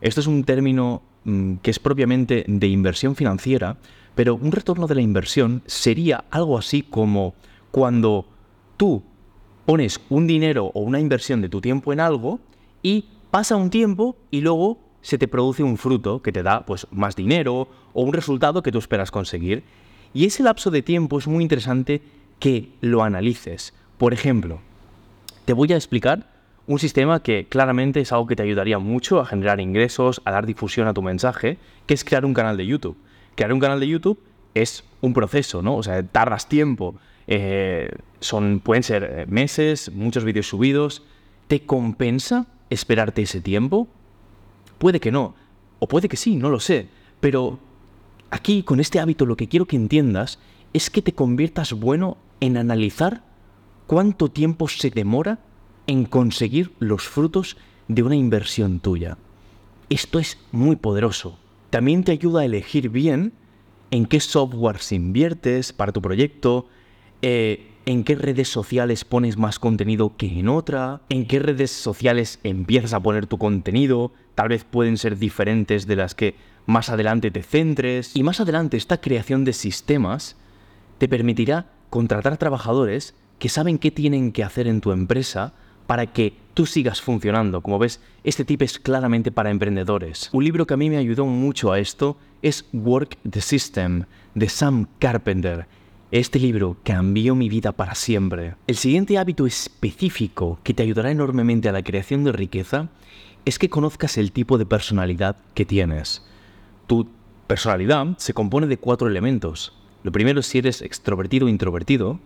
Esto 0.00 0.20
es 0.20 0.26
un 0.26 0.42
término 0.42 1.02
mm, 1.24 1.56
que 1.56 1.70
es 1.70 1.78
propiamente 1.78 2.46
de 2.48 2.66
inversión 2.66 3.14
financiera, 3.14 3.76
pero 4.14 4.36
un 4.36 4.52
retorno 4.52 4.86
de 4.86 4.94
la 4.94 5.02
inversión 5.02 5.60
sería 5.66 6.24
algo 6.30 6.56
así 6.56 6.80
como 6.80 7.34
cuando 7.72 8.26
tú 8.78 9.02
pones 9.66 10.00
un 10.08 10.26
dinero 10.26 10.70
o 10.72 10.80
una 10.80 11.00
inversión 11.00 11.42
de 11.42 11.48
tu 11.48 11.60
tiempo 11.60 11.92
en 11.92 12.00
algo 12.00 12.40
y 12.82 13.04
pasa 13.30 13.56
un 13.56 13.68
tiempo 13.68 14.16
y 14.30 14.40
luego 14.40 14.78
se 15.02 15.18
te 15.18 15.28
produce 15.28 15.62
un 15.62 15.76
fruto 15.76 16.22
que 16.22 16.32
te 16.32 16.42
da 16.42 16.64
pues 16.64 16.86
más 16.90 17.16
dinero 17.16 17.68
o 17.92 18.02
un 18.02 18.12
resultado 18.12 18.62
que 18.62 18.72
tú 18.72 18.78
esperas 18.78 19.10
conseguir. 19.10 19.64
Y 20.14 20.24
ese 20.24 20.42
lapso 20.42 20.70
de 20.70 20.82
tiempo 20.82 21.18
es 21.18 21.26
muy 21.26 21.42
interesante 21.42 22.00
que 22.38 22.70
lo 22.80 23.02
analices. 23.02 23.74
Por 23.98 24.14
ejemplo, 24.14 24.60
te 25.44 25.52
voy 25.52 25.72
a 25.72 25.76
explicar 25.76 26.30
un 26.66 26.78
sistema 26.78 27.22
que 27.22 27.46
claramente 27.48 28.00
es 28.00 28.12
algo 28.12 28.26
que 28.26 28.36
te 28.36 28.42
ayudaría 28.42 28.78
mucho 28.78 29.20
a 29.20 29.26
generar 29.26 29.60
ingresos, 29.60 30.20
a 30.24 30.30
dar 30.30 30.46
difusión 30.46 30.88
a 30.88 30.94
tu 30.94 31.02
mensaje, 31.02 31.58
que 31.86 31.94
es 31.94 32.04
crear 32.04 32.24
un 32.24 32.34
canal 32.34 32.56
de 32.56 32.66
YouTube. 32.66 32.96
Crear 33.34 33.52
un 33.52 33.60
canal 33.60 33.78
de 33.78 33.88
YouTube 33.88 34.18
es 34.54 34.84
un 35.00 35.12
proceso, 35.12 35.62
¿no? 35.62 35.76
O 35.76 35.82
sea, 35.82 36.02
tardas 36.02 36.48
tiempo. 36.48 36.96
Eh, 37.26 37.90
son, 38.20 38.60
pueden 38.60 38.82
ser 38.82 39.04
eh, 39.04 39.26
meses, 39.26 39.90
muchos 39.92 40.24
vídeos 40.24 40.48
subidos. 40.48 41.02
¿Te 41.48 41.64
compensa 41.64 42.46
esperarte 42.70 43.22
ese 43.22 43.40
tiempo? 43.40 43.88
Puede 44.78 45.00
que 45.00 45.12
no, 45.12 45.34
o 45.78 45.88
puede 45.88 46.08
que 46.08 46.16
sí, 46.16 46.36
no 46.36 46.50
lo 46.50 46.60
sé. 46.60 46.88
Pero 47.20 47.58
aquí, 48.30 48.62
con 48.62 48.80
este 48.80 49.00
hábito, 49.00 49.26
lo 49.26 49.36
que 49.36 49.48
quiero 49.48 49.66
que 49.66 49.76
entiendas 49.76 50.38
es 50.72 50.90
que 50.90 51.02
te 51.02 51.12
conviertas 51.12 51.72
bueno 51.72 52.18
en 52.40 52.56
analizar 52.56 53.22
cuánto 53.86 54.28
tiempo 54.28 54.68
se 54.68 54.90
demora 54.90 55.38
en 55.86 56.04
conseguir 56.04 56.72
los 56.78 57.04
frutos 57.08 57.56
de 57.88 58.02
una 58.02 58.16
inversión 58.16 58.80
tuya. 58.80 59.16
Esto 59.88 60.18
es 60.18 60.38
muy 60.50 60.76
poderoso. 60.76 61.38
También 61.70 62.04
te 62.04 62.12
ayuda 62.12 62.40
a 62.40 62.44
elegir 62.44 62.88
bien 62.88 63.32
en 63.90 64.06
qué 64.06 64.18
softwares 64.20 64.90
inviertes 64.92 65.72
para 65.72 65.92
tu 65.92 66.02
proyecto, 66.02 66.66
eh, 67.28 67.72
en 67.86 68.04
qué 68.04 68.14
redes 68.14 68.46
sociales 68.46 69.04
pones 69.04 69.36
más 69.36 69.58
contenido 69.58 70.16
que 70.16 70.38
en 70.38 70.48
otra, 70.48 71.00
en 71.08 71.26
qué 71.26 71.40
redes 71.40 71.72
sociales 71.72 72.38
empiezas 72.44 72.92
a 72.92 73.00
poner 73.00 73.26
tu 73.26 73.36
contenido, 73.36 74.12
tal 74.36 74.50
vez 74.50 74.62
pueden 74.62 74.96
ser 74.96 75.18
diferentes 75.18 75.88
de 75.88 75.96
las 75.96 76.14
que 76.14 76.36
más 76.66 76.88
adelante 76.88 77.32
te 77.32 77.42
centres, 77.42 78.14
y 78.14 78.22
más 78.22 78.38
adelante 78.38 78.76
esta 78.76 79.00
creación 79.00 79.44
de 79.44 79.54
sistemas 79.54 80.36
te 80.98 81.08
permitirá 81.08 81.66
contratar 81.90 82.36
trabajadores 82.36 83.16
que 83.40 83.48
saben 83.48 83.78
qué 83.78 83.90
tienen 83.90 84.30
que 84.30 84.44
hacer 84.44 84.68
en 84.68 84.80
tu 84.80 84.92
empresa 84.92 85.52
para 85.88 86.06
que 86.06 86.32
tú 86.54 86.64
sigas 86.64 87.00
funcionando. 87.00 87.60
Como 87.60 87.80
ves, 87.80 88.00
este 88.22 88.44
tip 88.44 88.62
es 88.62 88.78
claramente 88.78 89.32
para 89.32 89.50
emprendedores. 89.50 90.30
Un 90.32 90.44
libro 90.44 90.64
que 90.64 90.74
a 90.74 90.76
mí 90.76 90.88
me 90.90 90.96
ayudó 90.96 91.26
mucho 91.26 91.72
a 91.72 91.80
esto 91.80 92.18
es 92.42 92.66
Work 92.72 93.18
the 93.28 93.40
System 93.40 94.04
de 94.36 94.48
Sam 94.48 94.86
Carpenter. 95.00 95.66
Este 96.16 96.38
libro 96.38 96.78
cambió 96.82 97.34
mi 97.34 97.50
vida 97.50 97.72
para 97.72 97.94
siempre. 97.94 98.54
El 98.66 98.76
siguiente 98.76 99.18
hábito 99.18 99.46
específico 99.46 100.58
que 100.62 100.72
te 100.72 100.82
ayudará 100.82 101.10
enormemente 101.10 101.68
a 101.68 101.72
la 101.72 101.82
creación 101.82 102.24
de 102.24 102.32
riqueza 102.32 102.88
es 103.44 103.58
que 103.58 103.68
conozcas 103.68 104.16
el 104.16 104.32
tipo 104.32 104.56
de 104.56 104.64
personalidad 104.64 105.36
que 105.52 105.66
tienes. 105.66 106.24
Tu 106.86 107.06
personalidad 107.46 108.16
se 108.16 108.32
compone 108.32 108.66
de 108.66 108.78
cuatro 108.78 109.08
elementos. 109.08 109.74
Lo 110.04 110.10
primero 110.10 110.40
es 110.40 110.46
si 110.46 110.56
eres 110.56 110.80
extrovertido 110.80 111.44
o 111.44 111.48
introvertido. 111.50 112.18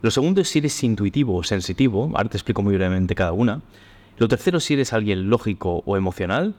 Lo 0.00 0.10
segundo 0.10 0.40
es 0.40 0.48
si 0.48 0.60
eres 0.60 0.82
intuitivo 0.82 1.36
o 1.36 1.42
sensitivo, 1.42 2.10
ahora 2.14 2.30
te 2.30 2.38
explico 2.38 2.62
muy 2.62 2.74
brevemente 2.74 3.14
cada 3.14 3.32
una. 3.32 3.60
Lo 4.16 4.28
tercero 4.28 4.60
si 4.60 4.72
eres 4.72 4.94
alguien 4.94 5.28
lógico 5.28 5.82
o 5.84 5.98
emocional. 5.98 6.54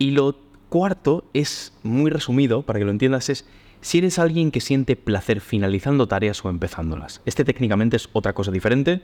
Y 0.00 0.10
lo 0.10 0.36
cuarto 0.70 1.22
es 1.34 1.72
muy 1.84 2.10
resumido, 2.10 2.62
para 2.62 2.80
que 2.80 2.84
lo 2.84 2.90
entiendas, 2.90 3.28
es 3.28 3.46
si 3.80 3.98
eres 3.98 4.18
alguien 4.18 4.50
que 4.50 4.60
siente 4.60 4.96
placer 4.96 5.40
finalizando 5.40 6.08
tareas 6.08 6.44
o 6.44 6.50
empezándolas. 6.50 7.20
Este 7.24 7.44
técnicamente 7.44 7.96
es 7.96 8.08
otra 8.12 8.32
cosa 8.32 8.50
diferente, 8.50 9.02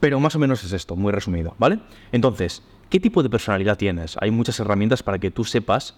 pero 0.00 0.20
más 0.20 0.34
o 0.36 0.38
menos 0.38 0.64
es 0.64 0.72
esto, 0.72 0.96
muy 0.96 1.12
resumido, 1.12 1.54
¿vale? 1.58 1.80
Entonces, 2.12 2.62
¿qué 2.90 3.00
tipo 3.00 3.22
de 3.22 3.30
personalidad 3.30 3.78
tienes? 3.78 4.16
Hay 4.20 4.30
muchas 4.30 4.58
herramientas 4.60 5.02
para 5.02 5.18
que 5.18 5.30
tú 5.30 5.44
sepas 5.44 5.96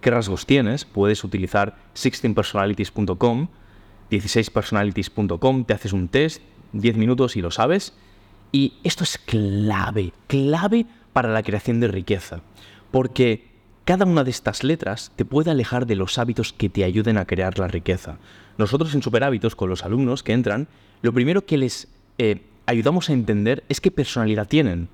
qué 0.00 0.10
rasgos 0.10 0.46
tienes. 0.46 0.84
Puedes 0.84 1.24
utilizar 1.24 1.76
16personalities.com 1.94 3.48
16personalities.com, 4.10 5.64
te 5.64 5.74
haces 5.74 5.92
un 5.92 6.08
test, 6.08 6.42
10 6.72 6.96
minutos 6.96 7.36
y 7.36 7.42
lo 7.42 7.50
sabes. 7.50 7.94
Y 8.52 8.74
esto 8.82 9.04
es 9.04 9.18
clave, 9.18 10.12
clave 10.26 10.86
para 11.12 11.32
la 11.32 11.42
creación 11.42 11.80
de 11.80 11.88
riqueza. 11.88 12.40
Porque 12.90 13.49
cada 13.84 14.04
una 14.04 14.24
de 14.24 14.30
estas 14.30 14.62
letras 14.62 15.12
te 15.16 15.24
puede 15.24 15.50
alejar 15.50 15.86
de 15.86 15.96
los 15.96 16.18
hábitos 16.18 16.52
que 16.52 16.68
te 16.68 16.84
ayuden 16.84 17.18
a 17.18 17.24
crear 17.24 17.58
la 17.58 17.68
riqueza. 17.68 18.18
Nosotros 18.58 18.94
en 18.94 19.02
Superhábitos, 19.02 19.56
con 19.56 19.68
los 19.68 19.84
alumnos 19.84 20.22
que 20.22 20.32
entran, 20.32 20.68
lo 21.02 21.12
primero 21.12 21.44
que 21.46 21.58
les 21.58 21.88
eh, 22.18 22.42
ayudamos 22.66 23.08
a 23.08 23.14
entender 23.14 23.64
es 23.68 23.80
qué 23.80 23.90
personalidad 23.90 24.46
tienen, 24.46 24.88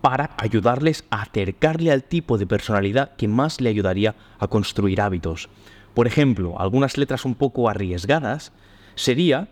para 0.00 0.30
ayudarles 0.38 1.04
a 1.10 1.22
acercarle 1.22 1.90
al 1.90 2.04
tipo 2.04 2.38
de 2.38 2.46
personalidad 2.46 3.16
que 3.16 3.28
más 3.28 3.60
le 3.60 3.68
ayudaría 3.68 4.14
a 4.38 4.46
construir 4.46 5.00
hábitos. 5.00 5.48
Por 5.94 6.06
ejemplo, 6.06 6.60
algunas 6.60 6.96
letras 6.96 7.24
un 7.24 7.34
poco 7.34 7.68
arriesgadas 7.68 8.52
sería 8.94 9.48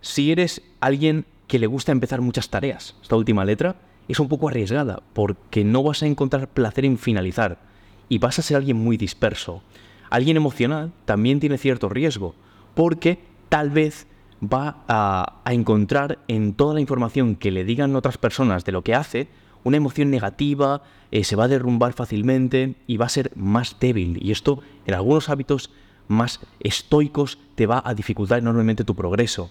si 0.00 0.32
eres 0.32 0.62
alguien 0.80 1.26
que 1.46 1.58
le 1.58 1.66
gusta 1.66 1.92
empezar 1.92 2.22
muchas 2.22 2.48
tareas. 2.48 2.96
Esta 3.02 3.16
última 3.16 3.44
letra 3.44 3.76
es 4.08 4.18
un 4.18 4.28
poco 4.28 4.48
arriesgada 4.48 5.02
porque 5.12 5.64
no 5.64 5.82
vas 5.82 6.02
a 6.02 6.06
encontrar 6.06 6.48
placer 6.48 6.84
en 6.86 6.96
finalizar 6.96 7.69
y 8.10 8.18
vas 8.18 8.38
a 8.38 8.42
ser 8.42 8.58
alguien 8.58 8.76
muy 8.76 8.98
disperso. 8.98 9.62
Alguien 10.10 10.36
emocional 10.36 10.92
también 11.06 11.40
tiene 11.40 11.56
cierto 11.56 11.88
riesgo 11.88 12.34
porque 12.74 13.20
tal 13.48 13.70
vez 13.70 14.06
va 14.42 14.84
a, 14.88 15.40
encontrar 15.46 16.18
en 16.28 16.52
toda 16.54 16.74
la 16.74 16.80
información 16.80 17.36
que 17.36 17.50
le 17.50 17.64
digan 17.64 17.96
otras 17.96 18.18
personas 18.18 18.64
de 18.64 18.72
lo 18.72 18.82
que 18.82 18.94
hace 18.94 19.28
una 19.62 19.76
emoción 19.76 20.10
negativa, 20.10 20.82
eh, 21.10 21.22
se 21.22 21.36
va 21.36 21.44
a 21.44 21.48
derrumbar 21.48 21.92
fácilmente 21.92 22.76
y 22.86 22.96
va 22.96 23.06
a 23.06 23.10
ser 23.10 23.30
más 23.36 23.76
débil. 23.78 24.18
Y 24.22 24.32
esto 24.32 24.60
en 24.86 24.94
algunos 24.94 25.28
hábitos 25.28 25.70
más 26.08 26.40
estoicos 26.60 27.38
te 27.56 27.66
va 27.66 27.82
a 27.84 27.94
dificultar 27.94 28.38
enormemente 28.38 28.84
tu 28.84 28.94
progreso. 28.94 29.50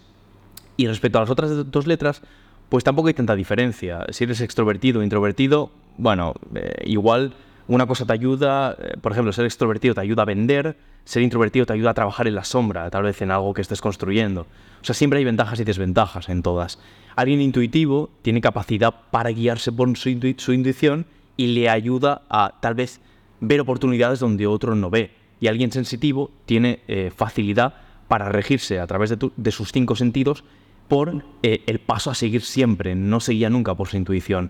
Y 0.78 0.88
respecto 0.88 1.20
a 1.20 1.22
las 1.22 1.30
otras 1.30 1.72
dos 1.72 1.86
letras, 1.86 2.24
pues 2.70 2.84
tampoco 2.84 3.10
hay 3.10 3.14
tanta 3.14 3.36
diferencia. 3.36 4.06
Si 4.10 4.24
eres 4.24 4.42
extrovertido 4.42 5.00
o 5.00 5.04
introvertido, 5.04 5.70
bueno, 5.98 6.34
eh, 6.56 6.84
igual 6.86 7.36
una 7.70 7.86
cosa 7.86 8.04
te 8.04 8.14
ayuda, 8.14 8.76
eh, 8.80 8.98
por 9.00 9.12
ejemplo, 9.12 9.32
ser 9.32 9.46
extrovertido 9.46 9.94
te 9.94 10.02
ayuda 10.02 10.24
a 10.24 10.26
vender, 10.26 10.76
ser 11.06 11.22
introvertido 11.22 11.68
te 11.68 11.74
ayuda 11.74 11.92
a 11.92 11.94
trabajar 11.94 12.28
en 12.28 12.34
la 12.34 12.44
sombra, 12.44 12.90
tal 12.90 13.04
vez 13.04 13.22
en 13.22 13.30
algo 13.30 13.54
que 13.54 13.62
estés 13.62 13.80
construyendo. 13.80 14.48
O 14.82 14.86
sea, 14.86 14.96
siempre 14.96 15.20
hay 15.20 15.26
ventajas 15.26 15.60
y 15.60 15.64
desventajas 15.64 16.30
en 16.30 16.42
todas. 16.42 16.80
Alguien 17.16 17.42
intuitivo 17.42 18.10
tiene 18.24 18.42
capacidad 18.42 18.94
para 19.12 19.30
guiarse 19.30 19.72
por 19.72 19.96
su, 19.98 20.10
intuición 20.10 21.06
y 21.38 21.48
le 21.48 21.70
ayuda 21.70 22.24
a 22.28 22.56
tal 22.60 22.74
vez 22.74 23.02
ver 23.40 23.62
oportunidades 23.62 24.20
donde 24.20 24.48
otro 24.48 24.74
no 24.74 24.90
ve 24.90 25.12
y 25.40 25.46
alguien 25.48 25.72
sensitivo 25.72 26.32
tiene 26.46 26.80
eh, 26.88 27.12
facilidad 27.16 27.76
para 28.08 28.30
regirse 28.30 28.80
a 28.80 28.88
través 28.88 29.16
de, 29.16 29.52
sus 29.52 29.72
cinco 29.72 29.96
sentidos 29.96 30.44
por 30.88 31.24
eh, 31.44 31.62
el 31.68 31.78
paso 31.78 32.10
a 32.10 32.16
seguir 32.16 32.42
siempre, 32.42 32.96
no 32.96 33.20
seguía 33.20 33.52
nunca 33.52 33.76
por 33.76 33.90
su 33.90 33.98
intuición. 33.98 34.50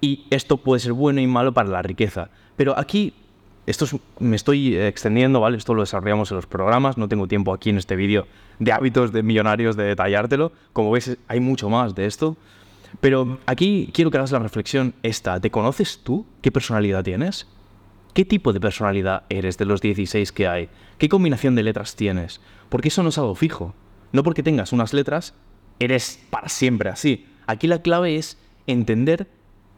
Y 0.00 0.26
esto 0.30 0.58
puede 0.58 0.80
ser 0.80 0.92
bueno 0.92 1.20
y 1.20 1.26
malo 1.26 1.52
para 1.52 1.68
la 1.68 1.82
riqueza. 1.82 2.30
Pero 2.56 2.78
aquí, 2.78 3.14
esto 3.66 3.86
me 4.20 4.36
estoy 4.36 4.76
extendiendo, 4.76 5.40
¿vale? 5.40 5.56
Esto 5.56 5.74
lo 5.74 5.82
desarrollamos 5.82 6.30
en 6.30 6.36
los 6.36 6.46
programas, 6.46 6.98
no 6.98 7.08
tengo 7.08 7.26
tiempo 7.26 7.52
aquí 7.52 7.70
en 7.70 7.78
este 7.78 7.96
vídeo 7.96 8.26
de 8.58 8.72
hábitos 8.72 9.12
de 9.12 9.22
millonarios 9.22 9.76
de 9.76 9.84
detallártelo. 9.84 10.52
Como 10.72 10.90
ves, 10.90 11.18
hay 11.26 11.40
mucho 11.40 11.68
más 11.68 11.94
de 11.94 12.06
esto. 12.06 12.36
Pero 13.00 13.38
aquí 13.46 13.90
quiero 13.92 14.10
que 14.10 14.18
hagas 14.18 14.32
la 14.32 14.38
reflexión 14.38 14.94
esta. 15.02 15.40
¿Te 15.40 15.50
conoces 15.50 16.00
tú? 16.02 16.26
¿Qué 16.40 16.50
personalidad 16.50 17.04
tienes? 17.04 17.46
¿Qué 18.14 18.24
tipo 18.24 18.52
de 18.52 18.60
personalidad 18.60 19.24
eres 19.28 19.58
de 19.58 19.66
los 19.66 19.80
16 19.80 20.32
que 20.32 20.48
hay? 20.48 20.68
¿Qué 20.96 21.08
combinación 21.08 21.54
de 21.54 21.62
letras 21.62 21.94
tienes? 21.94 22.40
Porque 22.68 22.88
eso 22.88 23.02
no 23.02 23.10
es 23.10 23.18
algo 23.18 23.34
fijo. 23.34 23.74
No 24.12 24.22
porque 24.22 24.42
tengas 24.42 24.72
unas 24.72 24.94
letras, 24.94 25.34
eres 25.78 26.24
para 26.30 26.48
siempre 26.48 26.88
así. 26.88 27.26
Aquí 27.46 27.66
la 27.66 27.82
clave 27.82 28.16
es 28.16 28.38
entender 28.66 29.28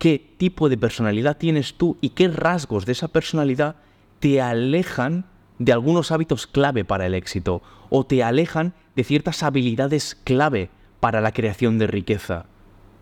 qué 0.00 0.34
tipo 0.38 0.70
de 0.70 0.78
personalidad 0.78 1.36
tienes 1.36 1.74
tú 1.74 1.98
y 2.00 2.10
qué 2.10 2.26
rasgos 2.28 2.86
de 2.86 2.92
esa 2.92 3.08
personalidad 3.08 3.76
te 4.18 4.40
alejan 4.40 5.26
de 5.58 5.74
algunos 5.74 6.10
hábitos 6.10 6.46
clave 6.46 6.86
para 6.86 7.04
el 7.04 7.14
éxito 7.14 7.60
o 7.90 8.06
te 8.06 8.24
alejan 8.24 8.72
de 8.96 9.04
ciertas 9.04 9.42
habilidades 9.42 10.18
clave 10.24 10.70
para 11.00 11.20
la 11.20 11.32
creación 11.32 11.78
de 11.78 11.86
riqueza. 11.86 12.46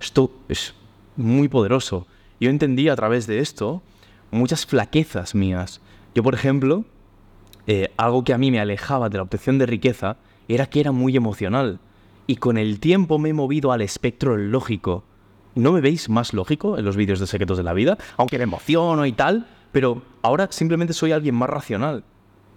Esto 0.00 0.32
es 0.48 0.74
muy 1.16 1.46
poderoso. 1.46 2.08
Yo 2.40 2.50
entendí 2.50 2.88
a 2.88 2.96
través 2.96 3.28
de 3.28 3.38
esto 3.38 3.80
muchas 4.32 4.66
flaquezas 4.66 5.36
mías. 5.36 5.80
Yo, 6.16 6.24
por 6.24 6.34
ejemplo, 6.34 6.84
eh, 7.68 7.92
algo 7.96 8.24
que 8.24 8.34
a 8.34 8.38
mí 8.38 8.50
me 8.50 8.58
alejaba 8.58 9.08
de 9.08 9.18
la 9.18 9.22
obtención 9.22 9.56
de 9.58 9.66
riqueza 9.66 10.16
era 10.48 10.66
que 10.66 10.80
era 10.80 10.90
muy 10.90 11.16
emocional. 11.16 11.78
Y 12.26 12.36
con 12.36 12.58
el 12.58 12.80
tiempo 12.80 13.20
me 13.20 13.28
he 13.28 13.34
movido 13.34 13.70
al 13.70 13.82
espectro 13.82 14.36
lógico. 14.36 15.04
¿No 15.58 15.72
me 15.72 15.80
veis 15.80 16.08
más 16.08 16.34
lógico 16.34 16.78
en 16.78 16.84
los 16.84 16.94
vídeos 16.94 17.18
de 17.18 17.26
Secretos 17.26 17.56
de 17.56 17.64
la 17.64 17.72
Vida? 17.72 17.98
Aunque 18.16 18.38
me 18.38 18.44
emociono 18.44 19.04
y 19.06 19.10
tal, 19.10 19.48
pero 19.72 20.02
ahora 20.22 20.46
simplemente 20.52 20.92
soy 20.92 21.10
alguien 21.10 21.34
más 21.34 21.50
racional. 21.50 22.04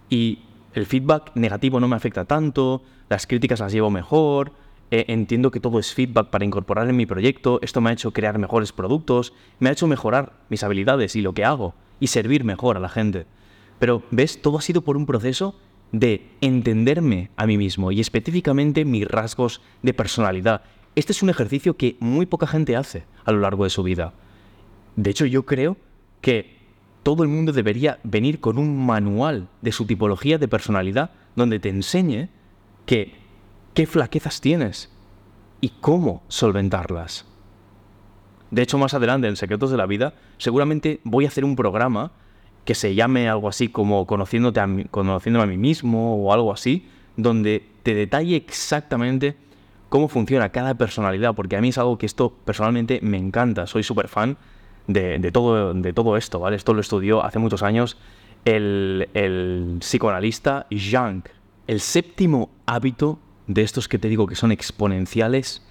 Y 0.07 0.37
el 0.75 0.85
feedback 0.85 1.31
negativo 1.33 1.79
no 1.79 1.87
me 1.87 1.95
afecta 1.95 2.25
tanto, 2.25 2.83
las 3.09 3.25
críticas 3.25 3.59
las 3.59 3.73
llevo 3.73 3.89
mejor, 3.89 4.51
eh, 4.91 5.05
entiendo 5.07 5.49
que 5.49 5.59
todo 5.59 5.79
es 5.79 5.95
feedback 5.95 6.29
para 6.29 6.45
incorporar 6.45 6.87
en 6.87 6.95
mi 6.95 7.07
proyecto, 7.07 7.57
esto 7.63 7.81
me 7.81 7.89
ha 7.89 7.93
hecho 7.93 8.13
crear 8.13 8.37
mejores 8.37 8.71
productos, 8.71 9.33
me 9.57 9.69
ha 9.69 9.71
hecho 9.71 9.87
mejorar 9.87 10.33
mis 10.49 10.61
habilidades 10.63 11.15
y 11.15 11.23
lo 11.23 11.33
que 11.33 11.43
hago, 11.43 11.73
y 11.99 12.05
servir 12.05 12.43
mejor 12.43 12.77
a 12.77 12.81
la 12.81 12.89
gente. 12.89 13.25
Pero, 13.79 14.03
¿ves? 14.11 14.43
Todo 14.43 14.59
ha 14.59 14.61
sido 14.61 14.83
por 14.83 14.95
un 14.95 15.07
proceso 15.07 15.55
de 15.91 16.29
entenderme 16.39 17.31
a 17.35 17.47
mí 17.47 17.57
mismo 17.57 17.91
y 17.91 17.99
específicamente 17.99 18.85
mis 18.85 19.07
rasgos 19.07 19.59
de 19.81 19.95
personalidad. 19.95 20.61
Este 20.95 21.13
es 21.13 21.23
un 21.23 21.29
ejercicio 21.29 21.77
que 21.77 21.95
muy 21.99 22.25
poca 22.25 22.47
gente 22.47 22.75
hace 22.75 23.05
a 23.23 23.31
lo 23.31 23.39
largo 23.39 23.63
de 23.63 23.69
su 23.69 23.83
vida. 23.83 24.13
De 24.95 25.09
hecho, 25.09 25.25
yo 25.25 25.45
creo 25.45 25.77
que 26.19 26.57
todo 27.03 27.23
el 27.23 27.29
mundo 27.29 27.53
debería 27.53 27.99
venir 28.03 28.39
con 28.39 28.57
un 28.57 28.85
manual 28.85 29.47
de 29.61 29.71
su 29.71 29.85
tipología 29.85 30.37
de 30.37 30.47
personalidad 30.47 31.11
donde 31.35 31.59
te 31.59 31.69
enseñe 31.69 32.29
que, 32.85 33.15
qué 33.73 33.87
flaquezas 33.87 34.41
tienes 34.41 34.91
y 35.61 35.69
cómo 35.69 36.23
solventarlas. 36.27 37.25
De 38.51 38.61
hecho, 38.61 38.77
más 38.77 38.93
adelante 38.93 39.27
en 39.27 39.37
Secretos 39.37 39.71
de 39.71 39.77
la 39.77 39.85
Vida, 39.85 40.13
seguramente 40.37 40.99
voy 41.05 41.23
a 41.23 41.29
hacer 41.29 41.45
un 41.45 41.55
programa 41.55 42.11
que 42.65 42.75
se 42.75 42.93
llame 42.93 43.29
algo 43.29 43.47
así 43.47 43.69
como 43.69 44.01
a 44.01 44.05
Conociéndome 44.05 45.43
a 45.43 45.45
mí 45.45 45.57
mismo 45.57 46.17
o 46.17 46.33
algo 46.33 46.51
así, 46.51 46.87
donde 47.15 47.65
te 47.83 47.95
detalle 47.95 48.35
exactamente 48.35 49.37
cómo 49.91 50.07
funciona 50.07 50.53
cada 50.53 50.75
personalidad, 50.75 51.35
porque 51.35 51.57
a 51.57 51.61
mí 51.61 51.67
es 51.67 51.77
algo 51.77 51.97
que 51.97 52.05
esto 52.05 52.31
personalmente 52.45 53.01
me 53.03 53.17
encanta, 53.17 53.67
soy 53.67 53.83
súper 53.83 54.07
fan 54.07 54.37
de, 54.87 55.19
todo, 55.33 55.73
de 55.73 55.91
todo 55.91 56.15
esto, 56.15 56.39
¿vale? 56.39 56.55
Esto 56.55 56.73
lo 56.73 56.79
estudió 56.79 57.25
hace 57.25 57.39
muchos 57.39 57.61
años 57.61 57.97
el, 58.45 59.09
el 59.13 59.75
psicoanalista 59.79 60.65
Jung. 60.71 61.23
El 61.67 61.81
séptimo 61.81 62.49
hábito 62.65 63.19
de 63.47 63.63
estos 63.63 63.89
que 63.89 63.99
te 63.99 64.07
digo 64.07 64.27
que 64.27 64.35
son 64.35 64.53
exponenciales 64.53 65.61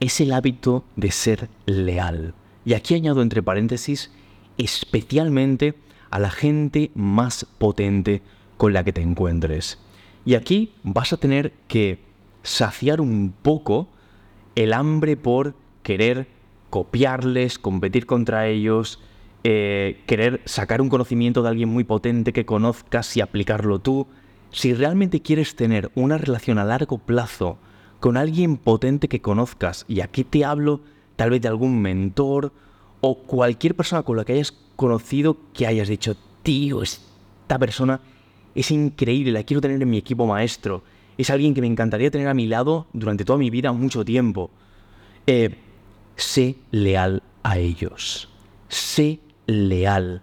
es 0.00 0.22
el 0.22 0.32
hábito 0.32 0.84
de 0.96 1.10
ser 1.10 1.50
leal. 1.66 2.32
Y 2.64 2.72
aquí 2.72 2.94
añado 2.94 3.20
entre 3.20 3.42
paréntesis, 3.42 4.10
especialmente 4.56 5.74
a 6.10 6.18
la 6.18 6.30
gente 6.30 6.92
más 6.94 7.44
potente 7.58 8.22
con 8.56 8.72
la 8.72 8.84
que 8.84 8.94
te 8.94 9.02
encuentres. 9.02 9.78
Y 10.24 10.34
aquí 10.34 10.72
vas 10.82 11.12
a 11.12 11.18
tener 11.18 11.52
que 11.68 12.05
saciar 12.46 13.00
un 13.00 13.34
poco 13.42 13.88
el 14.54 14.72
hambre 14.72 15.16
por 15.16 15.54
querer 15.82 16.28
copiarles, 16.70 17.58
competir 17.58 18.06
contra 18.06 18.48
ellos, 18.48 19.00
eh, 19.44 20.02
querer 20.06 20.40
sacar 20.44 20.80
un 20.80 20.88
conocimiento 20.88 21.42
de 21.42 21.48
alguien 21.48 21.68
muy 21.68 21.84
potente 21.84 22.32
que 22.32 22.46
conozcas 22.46 23.16
y 23.16 23.20
aplicarlo 23.20 23.78
tú. 23.78 24.06
Si 24.50 24.74
realmente 24.74 25.20
quieres 25.20 25.56
tener 25.56 25.90
una 25.94 26.18
relación 26.18 26.58
a 26.58 26.64
largo 26.64 26.98
plazo 26.98 27.58
con 28.00 28.16
alguien 28.16 28.56
potente 28.56 29.08
que 29.08 29.20
conozcas, 29.20 29.84
y 29.88 30.00
aquí 30.00 30.24
te 30.24 30.44
hablo 30.44 30.80
tal 31.16 31.30
vez 31.30 31.42
de 31.42 31.48
algún 31.48 31.80
mentor 31.80 32.52
o 33.00 33.18
cualquier 33.18 33.74
persona 33.74 34.02
con 34.02 34.16
la 34.16 34.24
que 34.24 34.34
hayas 34.34 34.54
conocido 34.76 35.36
que 35.52 35.66
hayas 35.66 35.88
dicho, 35.88 36.16
tío, 36.42 36.82
esta 36.82 37.58
persona 37.58 38.00
es 38.54 38.70
increíble, 38.70 39.32
la 39.32 39.42
quiero 39.42 39.60
tener 39.60 39.80
en 39.80 39.90
mi 39.90 39.98
equipo 39.98 40.26
maestro, 40.26 40.82
es 41.18 41.30
alguien 41.30 41.54
que 41.54 41.60
me 41.60 41.66
encantaría 41.66 42.10
tener 42.10 42.28
a 42.28 42.34
mi 42.34 42.46
lado 42.46 42.86
durante 42.92 43.24
toda 43.24 43.38
mi 43.38 43.50
vida 43.50 43.72
mucho 43.72 44.04
tiempo. 44.04 44.50
Eh, 45.26 45.56
sé 46.16 46.56
leal 46.70 47.22
a 47.42 47.58
ellos. 47.58 48.28
Sé 48.68 49.20
leal. 49.46 50.22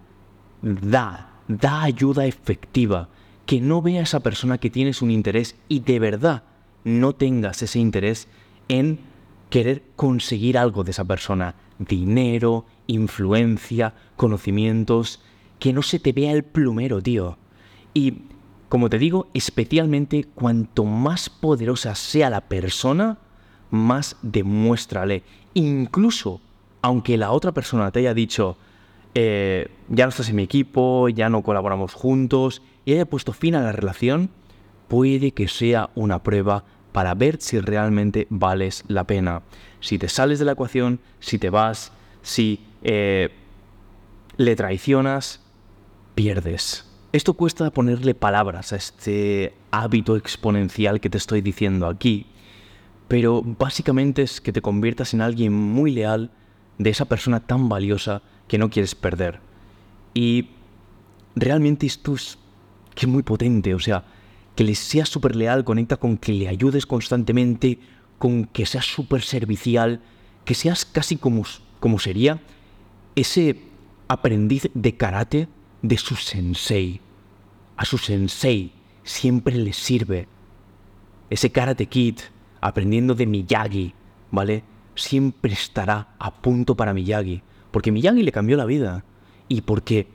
Da, 0.62 1.42
da 1.48 1.84
ayuda 1.84 2.26
efectiva. 2.26 3.10
Que 3.46 3.60
no 3.60 3.82
vea 3.82 4.02
a 4.02 4.04
esa 4.04 4.22
persona 4.22 4.58
que 4.58 4.70
tienes 4.70 5.02
un 5.02 5.12
interés 5.12 5.56
y 5.68 5.82
de 5.82 6.00
verdad 6.00 6.44
no 6.84 7.14
tengas 7.14 7.62
ese 7.62 7.80
interés 7.80 8.28
en 8.70 9.00
querer 9.50 9.84
conseguir 9.96 10.58
algo 10.58 10.84
de 10.84 10.92
esa 10.92 11.06
persona. 11.06 11.56
Dinero, 11.80 12.66
influencia, 12.88 13.94
conocimientos. 14.16 15.22
Que 15.60 15.74
no 15.74 15.82
se 15.82 16.00
te 16.00 16.14
vea 16.14 16.32
el 16.32 16.44
plumero, 16.44 17.02
tío. 17.02 17.38
Y, 17.94 18.14
como 18.74 18.90
te 18.90 18.98
digo, 18.98 19.28
especialmente 19.36 20.24
cuanto 20.34 20.84
más 20.84 21.30
poderosa 21.30 21.94
sea 21.94 22.32
la 22.32 22.42
persona, 22.42 23.20
más 23.70 24.18
demuéstrale. 24.24 25.22
Incluso 25.54 26.42
aunque 26.82 27.16
la 27.16 27.30
otra 27.30 27.52
persona 27.52 27.92
te 27.92 28.00
haya 28.00 28.16
dicho, 28.16 28.58
eh, 29.14 29.70
ya 29.90 30.06
no 30.06 30.10
estás 30.10 30.30
en 30.30 30.38
mi 30.38 30.42
equipo, 30.42 31.08
ya 31.08 31.30
no 31.30 31.44
colaboramos 31.44 31.94
juntos, 31.94 32.64
y 32.84 32.94
haya 32.94 33.06
puesto 33.06 33.32
fin 33.32 33.54
a 33.54 33.62
la 33.62 33.74
relación, 33.74 34.32
puede 34.88 35.34
que 35.34 35.48
sea 35.48 35.92
una 35.94 36.24
prueba 36.24 36.64
para 36.94 37.14
ver 37.14 37.40
si 37.42 37.60
realmente 37.60 38.26
vales 38.32 38.86
la 38.88 39.04
pena. 39.04 39.44
Si 39.82 40.00
te 40.00 40.10
sales 40.10 40.40
de 40.40 40.46
la 40.46 40.54
ecuación, 40.54 41.00
si 41.20 41.38
te 41.38 41.52
vas, 41.52 41.92
si 42.24 42.66
eh, 42.82 43.30
le 44.38 44.56
traicionas, 44.56 45.42
pierdes. 46.16 46.92
Esto 47.14 47.36
cuesta 47.36 47.70
ponerle 47.70 48.16
palabras 48.16 48.74
a 48.74 48.76
este 48.76 49.54
hábito 49.70 50.18
exponencial 50.18 51.00
que 51.00 51.12
te 51.12 51.20
estoy 51.20 51.42
diciendo 51.42 51.86
aquí, 51.86 52.26
pero 53.08 53.44
básicamente 53.44 54.24
es 54.24 54.42
que 54.42 54.52
te 54.52 54.64
conviertas 54.64 55.14
en 55.14 55.22
alguien 55.22 55.54
muy 55.54 55.92
leal 55.92 56.32
de 56.80 56.90
esa 56.90 57.06
persona 57.06 57.40
tan 57.40 57.70
valiosa 57.70 58.24
que 58.48 58.58
no 58.58 58.72
quieres 58.72 58.96
perder. 58.96 59.42
Y 60.16 60.50
realmente 61.36 61.86
esto 61.86 62.16
es, 62.16 62.40
que 62.96 63.06
muy 63.06 63.22
potente, 63.22 63.76
o 63.76 63.80
sea, 63.80 64.06
que 64.56 64.64
le 64.64 64.74
seas 64.74 65.08
súper 65.08 65.36
leal 65.36 65.64
conecta 65.64 65.98
con 65.98 66.18
que 66.18 66.34
le 66.34 66.48
ayudes 66.48 66.88
constantemente, 66.88 67.78
con 68.18 68.46
que 68.46 68.66
seas 68.66 68.86
súper 68.86 69.22
servicial, 69.22 70.02
que 70.46 70.56
seas 70.56 70.84
casi 70.84 71.18
como, 71.18 71.44
como 71.80 72.00
sería 72.00 72.42
ese 73.16 73.62
aprendiz 74.08 74.72
de 74.74 74.98
karate 74.98 75.48
de 75.84 75.98
su 75.98 76.16
sensei. 76.16 77.02
A 77.78 77.86
su 77.86 77.98
sensei 77.98 78.72
siempre 79.04 79.56
le 79.56 79.74
sirve 79.74 80.28
ese 81.30 81.52
karate 81.52 81.88
kid 81.88 82.20
aprendiendo 82.62 83.14
de 83.16 83.26
Miyagi, 83.26 83.94
¿vale? 84.32 84.64
Siempre 84.96 85.52
estará 85.52 86.16
a 86.20 86.42
punto 86.42 86.76
para 86.76 86.94
Miyagi, 86.94 87.44
porque 87.72 87.92
Miyagi 87.92 88.24
le 88.24 88.32
cambió 88.32 88.56
la 88.56 88.66
vida 88.66 89.04
y 89.50 89.62
porque 89.62 90.08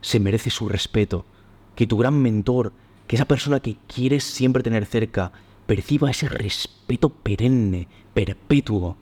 se 0.00 0.20
merece 0.20 0.50
su 0.50 0.68
respeto. 0.68 1.26
Que 1.74 1.86
tu 1.86 1.98
gran 1.98 2.20
mentor, 2.22 2.72
que 3.06 3.16
esa 3.16 3.26
persona 3.26 3.60
que 3.60 3.76
quieres 3.86 4.24
siempre 4.24 4.62
tener 4.62 4.86
cerca, 4.86 5.32
perciba 5.66 6.10
ese 6.10 6.28
respeto 6.28 7.10
perenne, 7.10 7.88
perpetuo, 8.14 8.96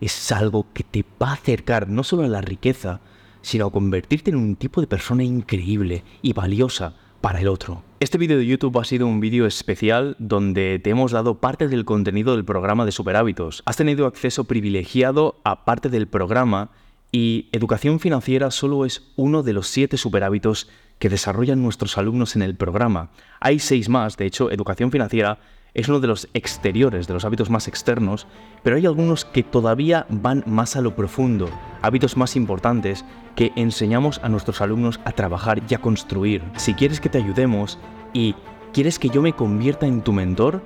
es 0.00 0.30
algo 0.30 0.66
que 0.72 0.84
te 0.84 1.04
va 1.20 1.30
a 1.30 1.34
acercar 1.34 1.88
no 1.88 2.04
solo 2.04 2.24
a 2.24 2.28
la 2.28 2.40
riqueza, 2.40 3.00
sino 3.42 3.70
convertirte 3.70 4.30
en 4.30 4.36
un 4.36 4.56
tipo 4.56 4.80
de 4.80 4.86
persona 4.86 5.24
increíble 5.24 6.02
y 6.22 6.32
valiosa 6.32 6.94
para 7.20 7.40
el 7.40 7.48
otro. 7.48 7.82
Este 8.00 8.18
vídeo 8.18 8.38
de 8.38 8.46
YouTube 8.46 8.78
ha 8.78 8.84
sido 8.84 9.06
un 9.06 9.20
vídeo 9.20 9.46
especial 9.46 10.16
donde 10.18 10.78
te 10.78 10.90
hemos 10.90 11.12
dado 11.12 11.38
parte 11.38 11.68
del 11.68 11.84
contenido 11.84 12.34
del 12.34 12.44
programa 12.44 12.86
de 12.86 12.92
Superhábitos. 12.92 13.62
Has 13.66 13.76
tenido 13.76 14.06
acceso 14.06 14.44
privilegiado 14.44 15.36
a 15.44 15.64
parte 15.64 15.90
del 15.90 16.08
programa 16.08 16.70
y 17.12 17.48
educación 17.52 18.00
financiera 18.00 18.50
solo 18.50 18.86
es 18.86 19.02
uno 19.16 19.42
de 19.42 19.52
los 19.52 19.66
siete 19.68 19.96
superhábitos 19.96 20.68
que 20.98 21.08
desarrollan 21.08 21.62
nuestros 21.62 21.98
alumnos 21.98 22.36
en 22.36 22.42
el 22.42 22.54
programa. 22.54 23.10
Hay 23.40 23.58
seis 23.58 23.88
más, 23.88 24.16
de 24.16 24.26
hecho, 24.26 24.50
educación 24.50 24.90
financiera 24.90 25.38
es 25.74 25.88
uno 25.88 26.00
de 26.00 26.06
los 26.06 26.28
exteriores, 26.34 27.06
de 27.06 27.14
los 27.14 27.24
hábitos 27.24 27.50
más 27.50 27.68
externos, 27.68 28.26
pero 28.62 28.76
hay 28.76 28.86
algunos 28.86 29.24
que 29.24 29.42
todavía 29.42 30.06
van 30.08 30.42
más 30.46 30.76
a 30.76 30.80
lo 30.80 30.94
profundo, 30.94 31.48
hábitos 31.82 32.16
más 32.16 32.36
importantes 32.36 33.04
que 33.36 33.52
enseñamos 33.56 34.20
a 34.22 34.28
nuestros 34.28 34.60
alumnos 34.60 35.00
a 35.04 35.12
trabajar 35.12 35.62
y 35.68 35.74
a 35.74 35.80
construir. 35.80 36.42
Si 36.56 36.74
quieres 36.74 37.00
que 37.00 37.08
te 37.08 37.18
ayudemos 37.18 37.78
y 38.12 38.34
quieres 38.72 38.98
que 38.98 39.08
yo 39.08 39.22
me 39.22 39.32
convierta 39.32 39.86
en 39.86 40.02
tu 40.02 40.12
mentor, 40.12 40.62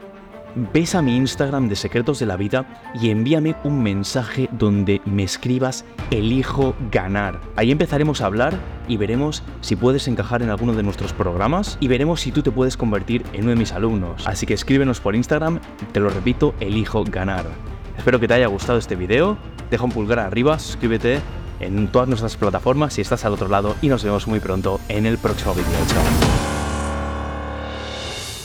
ves 0.55 0.95
a 0.95 1.03
mi 1.03 1.17
Instagram 1.17 1.69
de 1.69 1.77
Secretos 1.77 2.19
de 2.19 2.27
la 2.27 2.37
Vida 2.37 2.67
y 2.95 3.11
envíame 3.11 3.57
un 3.64 3.83
mensaje 3.83 4.49
donde 4.53 5.01
me 5.05 5.25
escribas 5.25 5.85
elijo 6.11 6.75
ganar. 6.90 7.40
Ahí 7.57 7.71
empezaremos 7.71 8.21
a 8.21 8.27
hablar 8.27 8.55
y 8.88 8.97
veremos 8.97 9.43
si 9.61 9.77
puedes 9.77 10.09
encajar 10.09 10.43
en 10.43 10.51
alguno 10.51 10.75
de 10.75 10.83
nuestros 10.83 11.12
programas 11.12 11.77
y 11.81 11.88
veremos 11.88 12.21
si 12.21 12.33
tú 12.33 12.43
te 12.43 12.51
puedes 12.51 12.77
convertir 12.77 13.25
en 13.33 13.43
uno 13.43 13.51
de 13.51 13.57
mis 13.57 13.73
alumnos. 13.73 14.27
Así 14.27 14.47
que 14.47 14.55
escríbenos 14.55 15.01
por 15.01 15.14
Instagram, 15.14 15.61
te 15.93 16.01
lo 16.01 16.11
repito, 16.11 16.55
elijo 16.61 17.05
ganar. 17.05 17.45
Espero 17.97 18.21
que 18.21 18.29
te 18.29 18.35
haya 18.35 18.47
gustado 18.47 18.79
este 18.79 18.97
video, 18.97 19.38
deja 19.71 19.85
un 19.85 19.93
pulgar 19.93 20.19
arriba, 20.19 20.59
suscríbete 20.59 21.21
en 21.61 21.88
todas 21.88 22.09
nuestras 22.09 22.37
plataformas 22.37 22.95
si 22.95 23.01
estás 23.01 23.25
al 23.25 23.33
otro 23.33 23.49
lado 23.49 23.77
y 23.81 23.88
nos 23.88 24.05
vemos 24.05 24.27
muy 24.27 24.40
pronto 24.40 24.81
en 24.88 25.07
el 25.07 25.19
próximo 25.19 25.55
video. 25.55 25.87
Chao. 25.87 26.44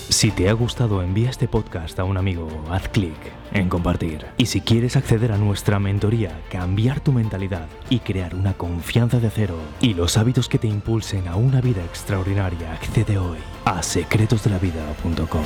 Si 0.10 0.32
te 0.32 0.50
ha 0.50 0.54
gustado, 0.54 1.04
envía 1.04 1.30
este 1.30 1.48
podcast 1.48 2.00
a 2.00 2.04
un 2.04 2.18
amigo, 2.18 2.50
haz 2.72 2.90
clic 2.90 3.16
en 3.54 3.70
compartir. 3.70 4.26
Y 4.38 4.48
si 4.48 4.60
quieres 4.60 4.96
acceder 4.96 5.32
a 5.32 5.38
nuestra 5.38 5.78
mentoría, 5.80 6.42
cambiar 6.50 7.00
tu 7.00 7.12
mentalidad 7.12 7.68
y 7.92 8.00
crear 8.00 8.34
una 8.34 8.54
confianza 8.54 9.20
de 9.20 9.30
cero 9.30 9.56
y 9.80 9.94
los 9.94 10.18
hábitos 10.18 10.50
que 10.50 10.58
te 10.58 10.68
impulsen 10.68 11.28
a 11.28 11.36
una 11.36 11.62
vida 11.62 11.84
extraordinaria, 11.86 12.74
accede 12.74 13.20
hoy 13.20 13.38
a 13.66 13.84
secretosdelavida.com. 13.84 15.46